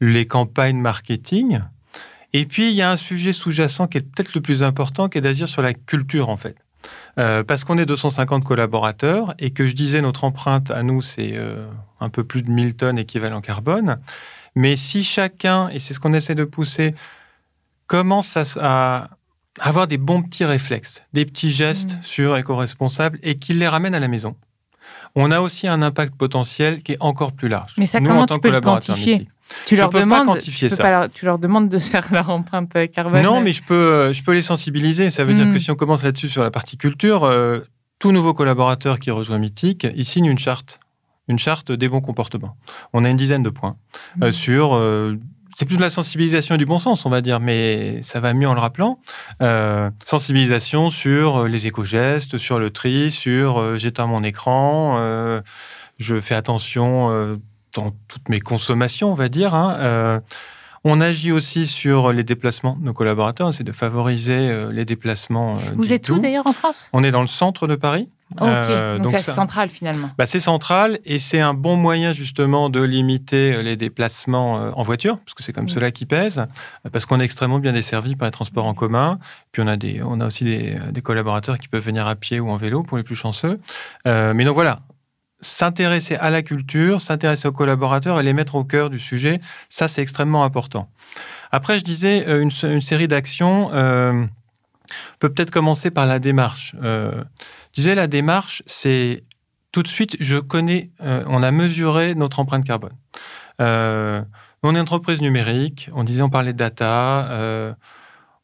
les 0.00 0.26
campagnes 0.26 0.80
marketing, 0.80 1.60
et 2.32 2.44
puis, 2.44 2.68
il 2.70 2.74
y 2.74 2.82
a 2.82 2.90
un 2.90 2.96
sujet 2.96 3.32
sous-jacent 3.32 3.86
qui 3.86 3.98
est 3.98 4.02
peut-être 4.02 4.34
le 4.34 4.40
plus 4.40 4.62
important, 4.62 5.08
qui 5.08 5.18
est 5.18 5.22
d'agir 5.22 5.48
sur 5.48 5.62
la 5.62 5.74
culture, 5.74 6.28
en 6.28 6.36
fait. 6.36 6.56
Euh, 7.18 7.42
parce 7.42 7.64
qu'on 7.64 7.78
est 7.78 7.86
250 7.86 8.44
collaborateurs 8.44 9.34
et 9.38 9.50
que 9.50 9.66
je 9.66 9.74
disais, 9.74 10.00
notre 10.00 10.24
empreinte 10.24 10.70
à 10.70 10.82
nous, 10.82 11.02
c'est 11.02 11.32
euh, 11.34 11.66
un 12.00 12.08
peu 12.08 12.24
plus 12.24 12.42
de 12.42 12.50
1000 12.50 12.76
tonnes 12.76 12.98
équivalent 12.98 13.40
carbone. 13.40 13.98
Mais 14.54 14.76
si 14.76 15.04
chacun, 15.04 15.68
et 15.70 15.78
c'est 15.78 15.94
ce 15.94 16.00
qu'on 16.00 16.12
essaie 16.12 16.34
de 16.34 16.44
pousser, 16.44 16.94
commence 17.86 18.36
à, 18.60 19.10
avoir 19.60 19.88
des 19.88 19.98
bons 19.98 20.22
petits 20.22 20.44
réflexes, 20.44 21.02
des 21.12 21.24
petits 21.24 21.50
gestes 21.50 21.96
mmh. 21.98 22.02
sur 22.02 22.36
éco-responsable 22.36 23.18
et 23.22 23.38
qu'il 23.38 23.58
les 23.58 23.68
ramène 23.68 23.94
à 23.94 24.00
la 24.00 24.08
maison, 24.08 24.36
on 25.14 25.30
a 25.30 25.40
aussi 25.40 25.66
un 25.66 25.82
impact 25.82 26.14
potentiel 26.14 26.82
qui 26.82 26.92
est 26.92 26.98
encore 27.00 27.32
plus 27.32 27.48
large. 27.48 27.72
Mais 27.78 27.86
ça, 27.86 28.00
comment 28.00 28.26
tu 28.26 28.38
peux 28.38 28.50
le 28.50 28.60
quantifier? 28.60 29.26
Tu 29.66 29.76
leur, 29.76 29.90
demandes, 29.90 30.38
tu, 30.40 30.50
tu 30.50 31.24
leur 31.24 31.38
demandes 31.38 31.68
de 31.68 31.78
faire 31.78 32.06
leur 32.12 32.30
empreinte 32.30 32.72
carbone 32.92 33.22
Non, 33.22 33.40
mais 33.40 33.52
je 33.52 33.62
peux, 33.62 34.12
je 34.12 34.22
peux 34.22 34.34
les 34.34 34.42
sensibiliser. 34.42 35.10
Ça 35.10 35.24
veut 35.24 35.34
dire 35.34 35.46
hmm. 35.46 35.52
que 35.52 35.58
si 35.58 35.70
on 35.70 35.74
commence 35.74 36.02
là-dessus 36.02 36.28
sur 36.28 36.42
la 36.42 36.50
partie 36.50 36.76
culture, 36.76 37.24
euh, 37.24 37.60
tout 37.98 38.12
nouveau 38.12 38.34
collaborateur 38.34 38.98
qui 38.98 39.10
rejoint 39.10 39.38
Mythique, 39.38 39.86
il 39.96 40.04
signe 40.04 40.26
une 40.26 40.38
charte, 40.38 40.80
une 41.28 41.38
charte 41.38 41.72
des 41.72 41.88
bons 41.88 42.00
comportements. 42.00 42.56
On 42.92 43.04
a 43.04 43.10
une 43.10 43.16
dizaine 43.16 43.42
de 43.42 43.50
points 43.50 43.76
euh, 44.22 44.28
hmm. 44.28 44.32
sur... 44.32 44.74
Euh, 44.74 45.16
c'est 45.56 45.66
plus 45.66 45.76
de 45.76 45.82
la 45.82 45.90
sensibilisation 45.90 46.54
et 46.54 46.58
du 46.58 46.66
bon 46.66 46.78
sens, 46.78 47.04
on 47.04 47.10
va 47.10 47.20
dire, 47.20 47.40
mais 47.40 48.00
ça 48.02 48.20
va 48.20 48.32
mieux 48.32 48.46
en 48.46 48.54
le 48.54 48.60
rappelant. 48.60 49.00
sensibilisation 50.04 50.88
sur 50.88 51.48
les 51.48 51.66
éco-gestes, 51.66 52.38
sur 52.38 52.60
le 52.60 52.70
tri, 52.70 53.10
sur 53.10 53.76
j'éteins 53.76 54.06
mon 54.06 54.22
écran, 54.22 55.40
je 55.98 56.20
fais 56.20 56.36
attention 56.36 57.40
dans 57.74 57.92
toutes 58.08 58.28
mes 58.28 58.40
consommations, 58.40 59.10
on 59.10 59.14
va 59.14 59.28
dire. 59.28 59.54
Hein, 59.54 59.76
euh, 59.78 60.20
on 60.84 61.00
agit 61.00 61.32
aussi 61.32 61.66
sur 61.66 62.12
les 62.12 62.22
déplacements 62.22 62.76
de 62.76 62.84
nos 62.84 62.92
collaborateurs, 62.92 63.52
c'est 63.52 63.64
de 63.64 63.72
favoriser 63.72 64.48
euh, 64.48 64.72
les 64.72 64.84
déplacements. 64.84 65.56
Euh, 65.56 65.72
Vous 65.76 65.92
êtes 65.92 66.08
où 66.08 66.18
d'ailleurs 66.18 66.46
en 66.46 66.52
France? 66.52 66.88
On 66.92 67.02
est 67.02 67.10
dans 67.10 67.20
le 67.20 67.26
centre 67.26 67.66
de 67.66 67.74
Paris. 67.74 68.08
Ok, 68.38 68.98
donc, 68.98 69.08
c'est 69.08 69.30
central 69.30 69.70
finalement. 69.70 70.10
Bah, 70.18 70.26
c'est 70.26 70.38
central 70.38 70.98
et 71.06 71.18
c'est 71.18 71.40
un 71.40 71.54
bon 71.54 71.76
moyen 71.76 72.12
justement 72.12 72.68
de 72.68 72.82
limiter 72.82 73.62
les 73.62 73.74
déplacements 73.74 74.70
en 74.78 74.82
voiture, 74.82 75.16
parce 75.20 75.32
que 75.32 75.42
c'est 75.42 75.54
comme 75.54 75.70
cela 75.70 75.90
qui 75.90 76.04
pèse, 76.04 76.44
parce 76.92 77.06
qu'on 77.06 77.20
est 77.20 77.24
extrêmement 77.24 77.58
bien 77.58 77.72
desservi 77.72 78.16
par 78.16 78.28
les 78.28 78.32
transports 78.32 78.66
en 78.66 78.74
commun. 78.74 79.18
Puis 79.50 79.62
on 79.62 79.66
a, 79.66 79.78
des, 79.78 80.02
on 80.04 80.20
a 80.20 80.26
aussi 80.26 80.44
des, 80.44 80.76
des 80.90 81.00
collaborateurs 81.00 81.58
qui 81.58 81.68
peuvent 81.68 81.82
venir 81.82 82.06
à 82.06 82.16
pied 82.16 82.38
ou 82.38 82.50
en 82.50 82.58
vélo 82.58 82.82
pour 82.82 82.98
les 82.98 83.02
plus 83.02 83.16
chanceux. 83.16 83.60
mais 84.04 84.44
donc 84.44 84.56
voilà, 84.56 84.80
s'intéresser 85.40 86.16
à 86.16 86.30
la 86.30 86.42
culture, 86.42 87.00
s'intéresser 87.00 87.48
aux 87.48 87.52
collaborateurs 87.52 88.20
et 88.20 88.22
les 88.22 88.32
mettre 88.32 88.56
au 88.56 88.64
cœur 88.64 88.90
du 88.90 88.98
sujet, 88.98 89.40
ça 89.68 89.88
c'est 89.88 90.02
extrêmement 90.02 90.44
important. 90.44 90.90
Après, 91.52 91.78
je 91.78 91.84
disais, 91.84 92.26
euh, 92.26 92.42
une, 92.42 92.80
série 92.80 93.08
d'actions 93.08 93.70
euh, 93.72 94.24
peut 95.18 95.32
peut-être 95.32 95.50
commencer 95.50 95.90
par 95.90 96.06
la 96.06 96.18
démarche. 96.18 96.74
Euh, 96.82 97.24
je 97.72 97.82
disais, 97.82 97.94
la 97.94 98.06
démarche, 98.06 98.62
c'est 98.66 99.24
tout 99.72 99.82
de 99.82 99.88
suite, 99.88 100.16
je 100.20 100.38
connais, 100.38 100.90
on 101.00 101.42
a 101.42 101.50
mesuré 101.50 102.14
notre 102.14 102.40
empreinte 102.40 102.64
carbone. 102.64 102.94
on 103.60 104.74
est 104.74 104.80
entreprise 104.80 105.20
numérique, 105.20 105.90
on 105.92 106.04
disait, 106.04 106.22
on 106.22 106.30
parlait 106.30 106.54
de 106.54 106.58
data, 106.58 107.76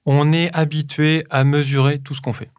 on 0.05 0.33
est 0.35 0.55
habitué 0.55 1.25
à 1.31 1.45
mesurer 1.45 1.99
tout 1.99 2.15
ce 2.15 2.21
qu'on 2.21 2.35
fait. 2.35 2.51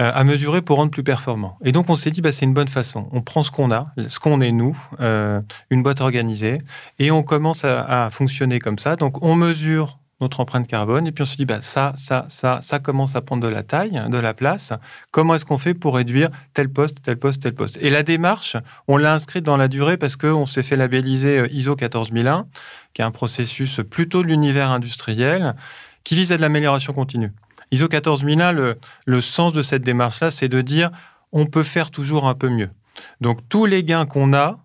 Euh, 0.00 0.10
à 0.14 0.24
mesurer 0.24 0.62
pour 0.62 0.76
rendre 0.76 0.90
plus 0.90 1.02
performant. 1.02 1.58
Et 1.64 1.72
donc 1.72 1.90
on 1.90 1.96
s'est 1.96 2.10
dit, 2.10 2.20
bah, 2.20 2.32
c'est 2.32 2.44
une 2.44 2.54
bonne 2.54 2.68
façon. 2.68 3.08
On 3.12 3.20
prend 3.20 3.42
ce 3.42 3.50
qu'on 3.50 3.70
a, 3.70 3.88
ce 4.08 4.18
qu'on 4.18 4.40
est 4.40 4.52
nous, 4.52 4.76
euh, 5.00 5.40
une 5.68 5.82
boîte 5.82 6.00
organisée, 6.00 6.62
et 6.98 7.10
on 7.10 7.22
commence 7.22 7.64
à, 7.64 8.08
fonctionner 8.10 8.58
comme 8.58 8.78
ça. 8.78 8.96
Donc 8.96 9.22
on 9.22 9.34
mesure 9.34 9.98
notre 10.20 10.40
empreinte 10.40 10.66
carbone, 10.66 11.06
et 11.06 11.12
puis 11.12 11.22
on 11.22 11.26
se 11.26 11.36
dit, 11.36 11.44
bah, 11.44 11.60
ça, 11.62 11.92
ça, 11.96 12.26
ça, 12.28 12.60
ça 12.62 12.78
commence 12.78 13.16
à 13.16 13.20
prendre 13.20 13.42
de 13.42 13.52
la 13.52 13.62
taille, 13.62 14.02
de 14.08 14.18
la 14.18 14.34
place. 14.34 14.72
Comment 15.10 15.34
est-ce 15.34 15.46
qu'on 15.46 15.58
fait 15.58 15.74
pour 15.74 15.94
réduire 15.94 16.30
tel 16.52 16.68
poste, 16.68 16.98
tel 17.02 17.16
poste, 17.16 17.42
tel 17.42 17.54
poste? 17.54 17.78
Et 17.80 17.90
la 17.90 18.02
démarche, 18.02 18.56
on 18.86 18.96
l'a 18.96 19.14
inscrite 19.14 19.44
dans 19.44 19.56
la 19.56 19.68
durée 19.68 19.96
parce 19.96 20.16
qu'on 20.16 20.46
s'est 20.46 20.62
fait 20.62 20.76
labelliser 20.76 21.38
euh, 21.38 21.48
ISO 21.52 21.74
14001, 21.76 22.46
qui 22.92 23.02
est 23.02 23.04
un 23.04 23.10
processus 23.10 23.80
plutôt 23.88 24.22
de 24.22 24.28
l'univers 24.28 24.70
industriel, 24.70 25.54
qui 26.04 26.14
vise 26.14 26.32
à 26.32 26.36
de 26.36 26.42
l'amélioration 26.42 26.92
continue. 26.92 27.32
ISO 27.70 27.88
14001, 27.88 28.52
le, 28.52 28.78
le 29.06 29.20
sens 29.20 29.52
de 29.52 29.62
cette 29.62 29.82
démarche-là, 29.82 30.30
c'est 30.30 30.48
de 30.48 30.60
dire 30.60 30.90
on 31.32 31.46
peut 31.46 31.62
faire 31.62 31.90
toujours 31.90 32.26
un 32.26 32.34
peu 32.34 32.48
mieux. 32.48 32.70
Donc 33.20 33.40
tous 33.48 33.66
les 33.66 33.84
gains 33.84 34.06
qu'on 34.06 34.32
a, 34.34 34.58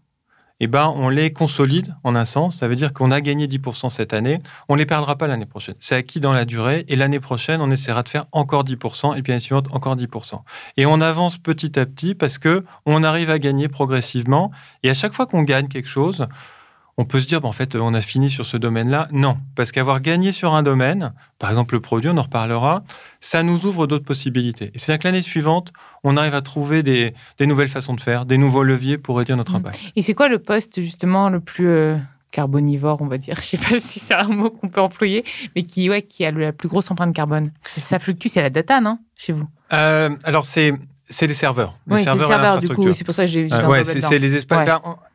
eh 0.62 0.68
ben, 0.68 0.94
on 0.96 1.10
les 1.10 1.34
consolide 1.34 1.96
en 2.04 2.16
un 2.16 2.24
sens. 2.24 2.58
Ça 2.58 2.68
veut 2.68 2.78
dire 2.78 2.94
qu'on 2.94 3.12
a 3.12 3.20
gagné 3.20 3.48
10% 3.48 3.90
cette 3.90 4.14
année. 4.14 4.40
On 4.70 4.76
ne 4.76 4.80
les 4.80 4.86
perdra 4.86 5.18
pas 5.18 5.28
l'année 5.28 5.46
prochaine. 5.46 5.76
C'est 5.80 5.96
acquis 5.96 6.22
dans 6.22 6.34
la 6.34 6.46
durée. 6.46 6.86
Et 6.88 6.96
l'année 6.96 7.20
prochaine, 7.20 7.62
on 7.62 7.70
essaiera 7.72 8.04
de 8.04 8.10
faire 8.10 8.26
encore 8.32 8.64
10%. 8.64 9.18
Et 9.18 9.22
puis 9.22 9.32
l'année 9.32 9.40
suivante, 9.42 9.68
encore 9.72 9.98
10%. 9.98 10.42
Et 10.78 10.86
on 10.86 11.02
avance 11.02 11.38
petit 11.38 11.78
à 11.78 11.86
petit 11.86 12.16
parce 12.16 12.38
que 12.38 12.64
on 12.86 13.04
arrive 13.04 13.30
à 13.30 13.40
gagner 13.40 13.68
progressivement. 13.68 14.52
Et 14.84 14.90
à 14.90 14.94
chaque 14.94 15.14
fois 15.14 15.26
qu'on 15.26 15.44
gagne 15.44 15.68
quelque 15.68 15.90
chose, 15.90 16.26
on 16.98 17.04
peut 17.04 17.20
se 17.20 17.28
dire, 17.28 17.44
en 17.44 17.52
fait, 17.52 17.76
on 17.76 17.94
a 17.94 18.02
fini 18.02 18.30
sur 18.30 18.46
ce 18.46 18.56
domaine-là. 18.56 19.10
Non, 19.12 19.38
parce 19.56 19.72
qu'avoir 19.72 20.00
gagné 20.00 20.32
sur 20.32 20.54
un 20.54 20.64
domaine, 20.64 21.14
par 21.40 21.50
exemple 21.50 21.76
le 21.76 21.82
produit, 21.82 22.10
on 22.10 22.18
en 22.18 22.22
reparlera, 22.22 22.84
ça 23.20 23.44
nous 23.44 23.66
ouvre 23.66 23.86
d'autres 23.86 24.06
possibilités. 24.06 24.72
Et 24.74 24.80
c'est-à-dire 24.80 25.02
que 25.02 25.08
l'année 25.10 25.22
suivante, 25.22 25.74
on 26.04 26.16
arrive 26.16 26.36
à 26.36 26.42
trouver 26.42 26.84
des, 26.84 27.14
nouvelles 27.42 27.68
façons 27.68 27.96
de 27.96 28.02
faire, 28.02 28.26
des 28.26 28.38
nouveaux 28.38 28.64
leviers 28.64 28.98
pour 28.98 29.18
réduire 29.18 29.36
notre 29.36 29.54
mmh. 29.54 29.56
impact. 29.56 29.80
Et 29.98 30.02
c'est 30.04 30.14
quoi 30.14 30.30
le 30.30 30.40
poste, 30.40 30.80
justement, 30.80 31.30
le 31.30 31.42
plus 31.42 31.68
euh, 31.68 31.98
carbonivore, 32.32 33.02
on 33.02 33.08
va 33.08 33.18
dire? 33.18 33.36
Je 33.42 33.58
ne 33.58 33.62
sais 33.62 33.70
pas 33.70 33.80
si 33.82 34.00
c'est 34.00 34.14
un 34.14 34.30
mot 34.30 34.50
qu'on 34.50 34.70
peut 34.70 34.82
employer, 34.82 35.26
mais 35.56 35.64
qui, 35.64 35.90
ouais, 35.90 36.02
qui 36.02 36.24
a 36.24 36.32
la 36.32 36.54
plus 36.54 36.70
grosse 36.70 36.90
empreinte 36.92 37.14
carbone 37.14 37.52
Ça 37.62 38.00
fluctue, 38.00 38.30
c'est 38.30 38.42
la 38.42 38.50
data, 38.50 38.80
non? 38.80 39.00
Chez 39.18 39.34
vous 39.34 39.48
euh, 39.74 40.16
Alors, 40.24 40.46
c'est 40.46 40.74
c'est 41.10 41.28
les 41.28 41.34
serveurs. 41.34 41.78
Serveurs, 41.88 42.16
les 42.16 42.34
serveurs 42.36 42.58
du 42.58 42.70
coup, 42.70 42.94
c'est 42.94 43.04
pour 43.04 43.16
ça 43.16 43.26
que 43.26 43.32
j'ai. 43.32 43.52
Euh, 43.52 43.68
ouais, 43.68 43.84
c'est 43.86 44.20
les 44.20 44.36
espaces. 44.36 44.70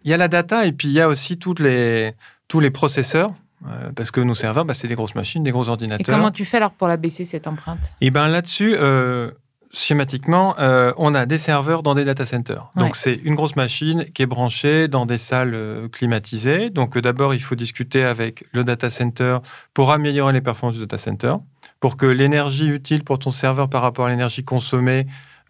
Il 0.04 0.11
y 0.11 0.14
a 0.14 0.16
la 0.16 0.28
data 0.28 0.66
et 0.66 0.73
puis 0.73 0.88
il 0.88 0.94
y 0.94 1.00
a 1.00 1.09
aussi 1.09 1.38
toutes 1.38 1.61
les, 1.61 2.12
tous 2.49 2.61
les 2.61 2.70
processeurs. 2.70 3.32
Euh, 3.68 3.90
parce 3.94 4.11
que 4.11 4.23
nos 4.23 4.35
serveurs, 4.35 4.64
bah, 4.64 4.73
c'est 4.73 4.88
des 4.88 4.94
grosses 4.94 5.14
machines, 5.14 5.42
des 5.42 5.50
gros 5.50 5.68
ordinateurs. 5.68 6.14
Et 6.14 6.18
comment 6.18 6.30
tu 6.30 6.47
fais 6.47 6.56
alors 6.56 6.70
pour 6.70 6.88
la 6.88 6.97
baisser, 6.97 7.26
cette 7.26 7.47
empreinte? 7.47 7.92
Eh 8.00 8.11
bien 8.11 8.26
là-dessus, 8.26 8.75
euh, 8.75 9.32
schématiquement, 9.70 10.59
euh, 10.59 10.94
on 10.97 11.14
a 11.14 11.26
des 11.26 11.37
serveurs 11.37 11.82
dans 11.82 11.94
des 11.94 12.06
data 12.06 12.25
centers. 12.25 12.70
Donc 12.75 12.97
c'est 12.97 13.20
une 13.23 13.35
grosse 13.35 13.56
machine 13.56 14.06
qui 14.14 14.23
est 14.23 14.26
branchée 14.26 14.88
dans 14.88 15.04
des 15.04 15.18
salles 15.18 15.90
climatisées. 15.92 16.70
Donc 16.70 16.97
d'abord, 16.97 17.35
il 17.35 17.42
faut 17.42 17.54
discuter 17.54 18.02
avec 18.02 18.44
le 18.52 18.64
data 18.64 18.88
center 18.88 19.38
pour 19.75 19.92
améliorer 19.92 20.32
les 20.32 20.40
performances 20.40 20.76
du 20.76 20.80
data 20.80 20.97
center, 20.97 21.35
pour 21.80 21.99
que 21.99 22.06
l'énergie 22.06 22.68
utile 22.68 23.04
pour 23.04 23.18
ton 23.18 23.30
serveur 23.30 23.68
par 23.68 23.82
rapport 23.82 24.06
à 24.06 24.11
l'énergie 24.11 24.42
consommée 24.42 25.06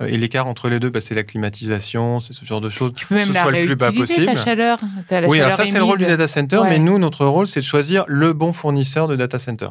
et 0.06 0.16
l'écart 0.16 0.46
entre 0.46 0.68
les 0.68 0.80
deux, 0.80 0.90
bah, 0.90 1.00
c'est 1.00 1.14
la 1.14 1.22
climatisation, 1.22 2.20
c'est 2.20 2.32
ce 2.32 2.44
genre 2.44 2.60
de 2.60 2.68
choses. 2.70 2.92
Tu 2.96 3.06
peux 3.06 3.14
même 3.14 3.28
ce 3.28 3.32
soit 3.32 3.50
le 3.50 3.66
plus 3.66 3.76
bas 3.76 3.92
possible. 3.92 4.26
Ta 4.26 4.36
chaleur, 4.36 4.78
oui, 5.26 5.40
alors 5.40 5.56
ça 5.56 5.66
c'est 5.66 5.78
le 5.78 5.84
rôle 5.84 5.98
du 5.98 6.06
data 6.06 6.28
center, 6.28 6.60
mais 6.64 6.78
nous 6.78 6.98
notre 6.98 7.26
rôle 7.26 7.46
c'est 7.46 7.60
de 7.60 7.64
choisir 7.64 8.04
le 8.08 8.32
bon 8.32 8.52
fournisseur 8.52 9.08
de 9.08 9.16
data 9.16 9.38
center, 9.38 9.68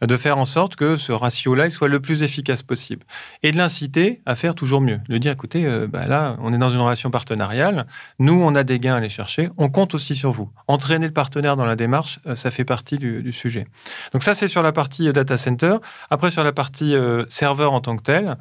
de 0.00 0.16
faire 0.16 0.38
en 0.38 0.44
sorte 0.44 0.76
que 0.76 0.96
ce 0.96 1.12
ratio-là 1.12 1.70
soit 1.70 1.88
le 1.88 2.00
plus 2.00 2.22
efficace 2.22 2.62
possible 2.62 3.04
et 3.42 3.52
de 3.52 3.56
l'inciter 3.56 4.20
à 4.26 4.36
faire 4.36 4.54
toujours 4.54 4.80
mieux. 4.80 5.00
De 5.08 5.18
dire 5.18 5.32
écoutez, 5.32 5.64
euh, 5.66 5.86
bah, 5.86 6.06
là 6.06 6.36
on 6.40 6.52
est 6.52 6.58
dans 6.58 6.70
une 6.70 6.80
relation 6.80 7.10
partenariale, 7.10 7.86
nous 8.18 8.40
on 8.40 8.54
a 8.54 8.64
des 8.64 8.78
gains 8.78 8.94
à 8.94 8.96
aller 8.98 9.08
chercher, 9.08 9.50
on 9.56 9.68
compte 9.68 9.94
aussi 9.94 10.14
sur 10.14 10.30
vous. 10.30 10.50
Entraîner 10.68 11.06
le 11.06 11.12
partenaire 11.12 11.56
dans 11.56 11.66
la 11.66 11.76
démarche, 11.76 12.20
euh, 12.26 12.34
ça 12.34 12.50
fait 12.50 12.64
partie 12.64 12.98
du, 12.98 13.32
sujet. 13.32 13.66
Donc 14.12 14.22
ça 14.22 14.34
c'est 14.34 14.48
sur 14.48 14.62
la 14.62 14.72
partie 14.72 15.12
data 15.12 15.36
center. 15.36 15.76
Après 16.10 16.30
sur 16.30 16.44
la 16.44 16.52
partie 16.52 16.94
serveur 17.28 17.72
en 17.72 17.80
tant 17.80 17.96
que 17.96 18.02
tel. 18.02 18.36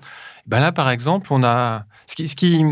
Ben 0.46 0.60
là, 0.60 0.72
par 0.72 0.90
exemple, 0.90 1.28
on 1.32 1.44
a 1.44 1.86
ce 2.08 2.16
qui, 2.16 2.66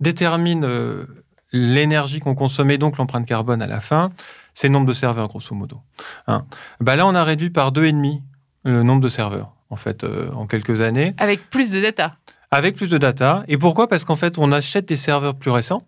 détermine 0.00 0.64
euh, 0.64 1.06
l'énergie 1.52 2.20
qu'on 2.20 2.34
consommait, 2.34 2.78
donc 2.78 2.98
l'empreinte 2.98 3.26
carbone 3.26 3.62
à 3.62 3.66
la 3.66 3.80
fin, 3.80 4.10
c'est 4.54 4.68
le 4.68 4.72
nombre 4.72 4.86
de 4.86 4.92
serveurs, 4.92 5.28
grosso 5.28 5.54
modo. 5.54 5.80
Hein. 6.26 6.44
Ben 6.80 6.96
là, 6.96 7.06
on 7.06 7.14
a 7.14 7.24
réduit 7.24 7.50
par 7.50 7.72
deux 7.72 7.84
et 7.84 7.92
demi 7.92 8.22
le 8.64 8.82
nombre 8.82 9.00
de 9.00 9.08
serveurs, 9.08 9.52
en 9.70 9.76
fait, 9.76 10.04
euh, 10.04 10.30
en 10.32 10.46
quelques 10.46 10.80
années. 10.80 11.14
Avec 11.18 11.48
plus 11.48 11.70
de 11.70 11.80
data. 11.80 12.16
Avec 12.50 12.76
plus 12.76 12.90
de 12.90 12.98
data. 12.98 13.44
Et 13.48 13.56
pourquoi? 13.56 13.88
Parce 13.88 14.04
qu'en 14.04 14.16
fait, 14.16 14.36
on 14.36 14.52
achète 14.52 14.86
des 14.86 14.96
serveurs 14.96 15.36
plus 15.36 15.50
récents. 15.50 15.82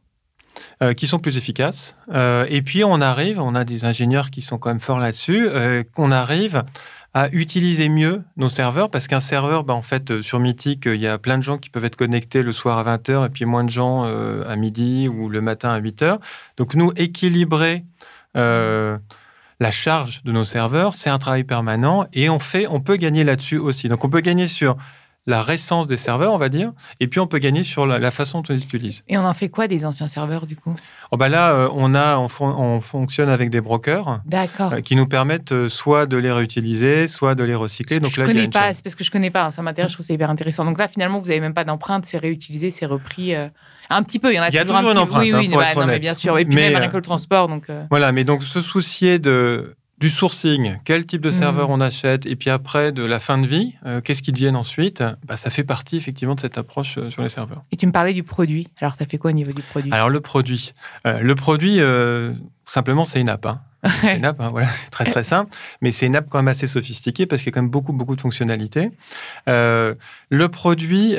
Euh, 0.82 0.94
qui 0.94 1.06
sont 1.06 1.18
plus 1.18 1.36
efficaces. 1.36 1.96
et 2.48 2.62
puis 2.62 2.82
on 2.82 3.02
arrive, 3.02 3.42
on 3.42 3.54
a 3.54 3.64
des 3.64 3.84
ingénieurs 3.84 4.30
qui 4.30 4.40
sont 4.40 4.56
quand 4.56 4.70
même 4.70 4.80
forts 4.80 5.00
là-dessus, 5.00 5.50
qu'on 5.94 6.10
arrive 6.10 6.64
à 7.16 7.30
utiliser 7.32 7.88
mieux 7.88 8.24
nos 8.36 8.50
serveurs 8.50 8.90
parce 8.90 9.08
qu'un 9.08 9.20
serveur, 9.20 9.64
bah, 9.64 9.72
en 9.72 9.80
fait, 9.80 10.10
euh, 10.10 10.20
sur 10.20 10.38
Mythic, 10.38 10.84
il 10.84 11.00
y 11.00 11.06
a 11.06 11.16
plein 11.16 11.38
de 11.38 11.42
gens 11.42 11.56
qui 11.56 11.70
peuvent 11.70 11.86
être 11.86 11.96
connectés 11.96 12.42
le 12.42 12.52
soir 12.52 12.76
à 12.76 12.98
20h 12.98 13.24
et 13.24 13.28
puis 13.30 13.46
moins 13.46 13.64
de 13.64 13.70
gens 13.70 14.04
euh, 14.04 14.44
à 14.46 14.54
midi 14.56 15.08
ou 15.08 15.30
le 15.30 15.40
matin 15.40 15.70
à 15.70 15.80
8h. 15.80 16.18
Donc, 16.58 16.74
nous, 16.74 16.92
équilibrer 16.94 17.86
euh, 18.36 18.98
la 19.60 19.70
charge 19.70 20.24
de 20.24 20.32
nos 20.32 20.44
serveurs, 20.44 20.94
c'est 20.94 21.08
un 21.08 21.18
travail 21.18 21.44
permanent 21.44 22.06
et 22.12 22.28
on 22.28 22.38
fait, 22.38 22.66
on 22.68 22.80
peut 22.80 22.96
gagner 22.96 23.24
là-dessus 23.24 23.56
aussi. 23.56 23.88
Donc, 23.88 24.04
on 24.04 24.10
peut 24.10 24.20
gagner 24.20 24.46
sur 24.46 24.76
la 25.26 25.42
récence 25.42 25.88
des 25.88 25.96
serveurs, 25.96 26.32
on 26.32 26.38
va 26.38 26.48
dire, 26.48 26.72
et 27.00 27.08
puis 27.08 27.18
on 27.18 27.26
peut 27.26 27.38
gagner 27.38 27.64
sur 27.64 27.86
la, 27.86 28.10
façon 28.10 28.40
dont 28.40 28.44
on 28.50 28.52
les 28.52 28.62
utilise. 28.62 29.02
Et 29.08 29.18
on 29.18 29.24
en 29.24 29.34
fait 29.34 29.48
quoi 29.48 29.66
des 29.66 29.84
anciens 29.84 30.06
serveurs, 30.06 30.46
du 30.46 30.56
coup? 30.56 30.74
Oh 31.10 31.16
bah 31.16 31.28
Là, 31.28 31.50
euh, 31.50 31.68
on, 31.74 31.94
a, 31.94 32.16
on, 32.16 32.80
fonctionne 32.80 33.28
avec 33.28 33.50
des 33.50 33.60
brokers 33.60 34.20
euh, 34.32 34.80
qui 34.80 34.94
nous 34.94 35.06
permettent 35.06 35.52
euh, 35.52 35.68
soit 35.68 36.06
de 36.06 36.16
les 36.16 36.30
réutiliser, 36.30 37.08
soit 37.08 37.34
de 37.34 37.42
les 37.42 37.56
recycler. 37.56 37.98
Donc 37.98 38.12
je 38.12 38.20
là, 38.20 38.26
connais 38.26 38.48
pas, 38.48 38.72
c'est 38.74 38.84
parce 38.84 38.94
que 38.94 39.02
je 39.02 39.10
connais 39.10 39.30
pas, 39.30 39.46
hein, 39.46 39.50
ça 39.50 39.62
m'intéresse, 39.62 39.90
je 39.90 39.96
trouve 39.96 40.06
ça 40.06 40.14
hyper 40.14 40.30
intéressant. 40.30 40.64
Donc 40.64 40.78
là, 40.78 40.86
finalement, 40.86 41.18
vous 41.18 41.26
n'avez 41.26 41.40
même 41.40 41.54
pas 41.54 41.64
d'empreinte, 41.64 42.06
c'est 42.06 42.18
réutilisé, 42.18 42.70
c'est 42.70 42.86
repris. 42.86 43.34
Un 43.88 44.02
petit 44.02 44.18
peu, 44.18 44.32
il 44.32 44.36
y 44.36 44.40
en 44.40 44.42
a, 44.42 44.48
il 44.48 44.54
y 44.54 44.58
a 44.58 44.62
toujours, 44.62 44.76
un 44.76 44.92
une 44.92 44.98
empreinte. 44.98 45.22
Oui, 45.22 45.32
oui, 45.32 45.50
hein, 45.52 45.72
non, 45.76 45.86
mais 45.86 45.98
bien 45.98 46.14
sûr. 46.14 46.38
Et 46.38 46.44
puis 46.44 46.56
même 46.56 46.76
avec 46.76 46.92
le 46.92 47.02
transport. 47.02 47.48
Donc, 47.48 47.66
Voilà, 47.90 48.12
mais 48.12 48.24
donc 48.24 48.42
se 48.42 48.60
soucier 48.60 49.18
de 49.18 49.76
du 49.98 50.10
sourcing, 50.10 50.76
quel 50.84 51.06
type 51.06 51.22
de 51.22 51.30
serveur 51.30 51.70
mm. 51.70 51.72
on 51.72 51.80
achète, 51.80 52.26
et 52.26 52.36
puis 52.36 52.50
après 52.50 52.92
de 52.92 53.02
la 53.02 53.18
fin 53.18 53.38
de 53.38 53.46
vie, 53.46 53.74
euh, 53.86 54.00
qu'est-ce 54.00 54.22
qui 54.22 54.32
deviennent 54.32 54.56
ensuite, 54.56 55.02
bah, 55.26 55.36
ça 55.36 55.48
fait 55.48 55.64
partie 55.64 55.96
effectivement 55.96 56.34
de 56.34 56.40
cette 56.40 56.58
approche 56.58 56.98
euh, 56.98 57.08
sur 57.08 57.22
les 57.22 57.28
serveurs. 57.30 57.62
Et 57.72 57.76
tu 57.76 57.86
me 57.86 57.92
parlais 57.92 58.12
du 58.12 58.22
produit. 58.22 58.68
Alors, 58.80 58.96
tu 58.96 59.02
as 59.02 59.06
fait 59.06 59.16
quoi 59.16 59.30
au 59.30 59.34
niveau 59.34 59.52
du 59.52 59.62
produit? 59.62 59.92
Alors, 59.92 60.10
le 60.10 60.20
produit. 60.20 60.72
Euh, 61.06 61.20
le 61.20 61.34
produit, 61.34 61.80
simplement, 62.64 63.04
c'est 63.04 63.20
une 63.20 63.28
app. 63.28 63.46
Hein. 63.46 63.60
C'est 64.00 64.16
une 64.16 64.24
app, 64.24 64.40
hein, 64.40 64.48
voilà, 64.50 64.68
très 64.90 65.04
très 65.04 65.22
simple, 65.22 65.54
mais 65.80 65.92
c'est 65.92 66.06
une 66.06 66.16
app 66.16 66.26
quand 66.28 66.38
même 66.38 66.48
assez 66.48 66.66
sophistiquée 66.66 67.24
parce 67.24 67.42
qu'il 67.42 67.50
y 67.50 67.52
a 67.52 67.54
quand 67.54 67.62
même 67.62 67.70
beaucoup 67.70 67.92
beaucoup 67.92 68.16
de 68.16 68.20
fonctionnalités. 68.20 68.90
le 69.46 70.46
produit, 70.46 71.14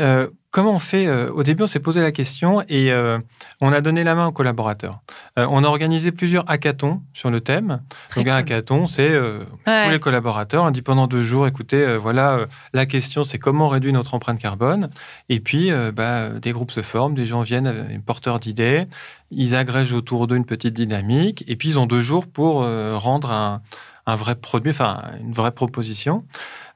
comment 0.51 0.73
on 0.73 0.79
fait 0.79 1.07
euh, 1.07 1.31
Au 1.31 1.43
début, 1.43 1.63
on 1.63 1.67
s'est 1.67 1.79
posé 1.79 2.01
la 2.01 2.11
question 2.11 2.61
et 2.67 2.91
euh, 2.91 3.19
on 3.61 3.71
a 3.71 3.81
donné 3.81 4.03
la 4.03 4.15
main 4.15 4.27
aux 4.27 4.31
collaborateurs. 4.31 4.99
Euh, 5.37 5.45
on 5.49 5.63
a 5.63 5.67
organisé 5.67 6.11
plusieurs 6.11 6.49
hackathons 6.49 7.01
sur 7.13 7.29
le 7.29 7.41
thème. 7.41 7.81
Donc, 8.15 8.27
un 8.27 8.35
hackathon, 8.35 8.87
c'est 8.87 9.17
tous 9.65 9.91
les 9.91 9.99
collaborateurs. 9.99 10.63
On 10.63 10.71
dit 10.71 10.81
pendant 10.81 11.07
deux 11.07 11.23
jours, 11.23 11.47
écoutez, 11.47 11.97
voilà, 11.97 12.47
la 12.73 12.85
question, 12.85 13.23
c'est 13.23 13.37
comment 13.37 13.67
réduire 13.67 13.93
notre 13.93 14.13
empreinte 14.13 14.39
carbone. 14.39 14.89
Et 15.29 15.39
puis, 15.39 15.71
bah, 15.93 16.29
des 16.29 16.51
groupes 16.51 16.71
se 16.71 16.81
forment, 16.81 17.15
des 17.15 17.25
gens 17.25 17.41
viennent, 17.41 18.01
porteurs 18.05 18.39
d'idées. 18.39 18.85
Ils 19.31 19.55
agrègent 19.55 19.93
autour 19.93 20.27
d'eux 20.27 20.37
une 20.37 20.45
petite 20.45 20.73
dynamique. 20.73 21.43
Et 21.47 21.55
puis, 21.55 21.69
ils 21.69 21.79
ont 21.79 21.85
deux 21.85 22.01
jours 22.01 22.25
pour 22.27 22.63
rendre 22.63 23.31
un, 23.31 23.61
un 24.07 24.15
vrai 24.15 24.35
produit, 24.35 24.71
enfin, 24.71 25.01
une 25.19 25.33
vraie 25.33 25.51
proposition. 25.51 26.23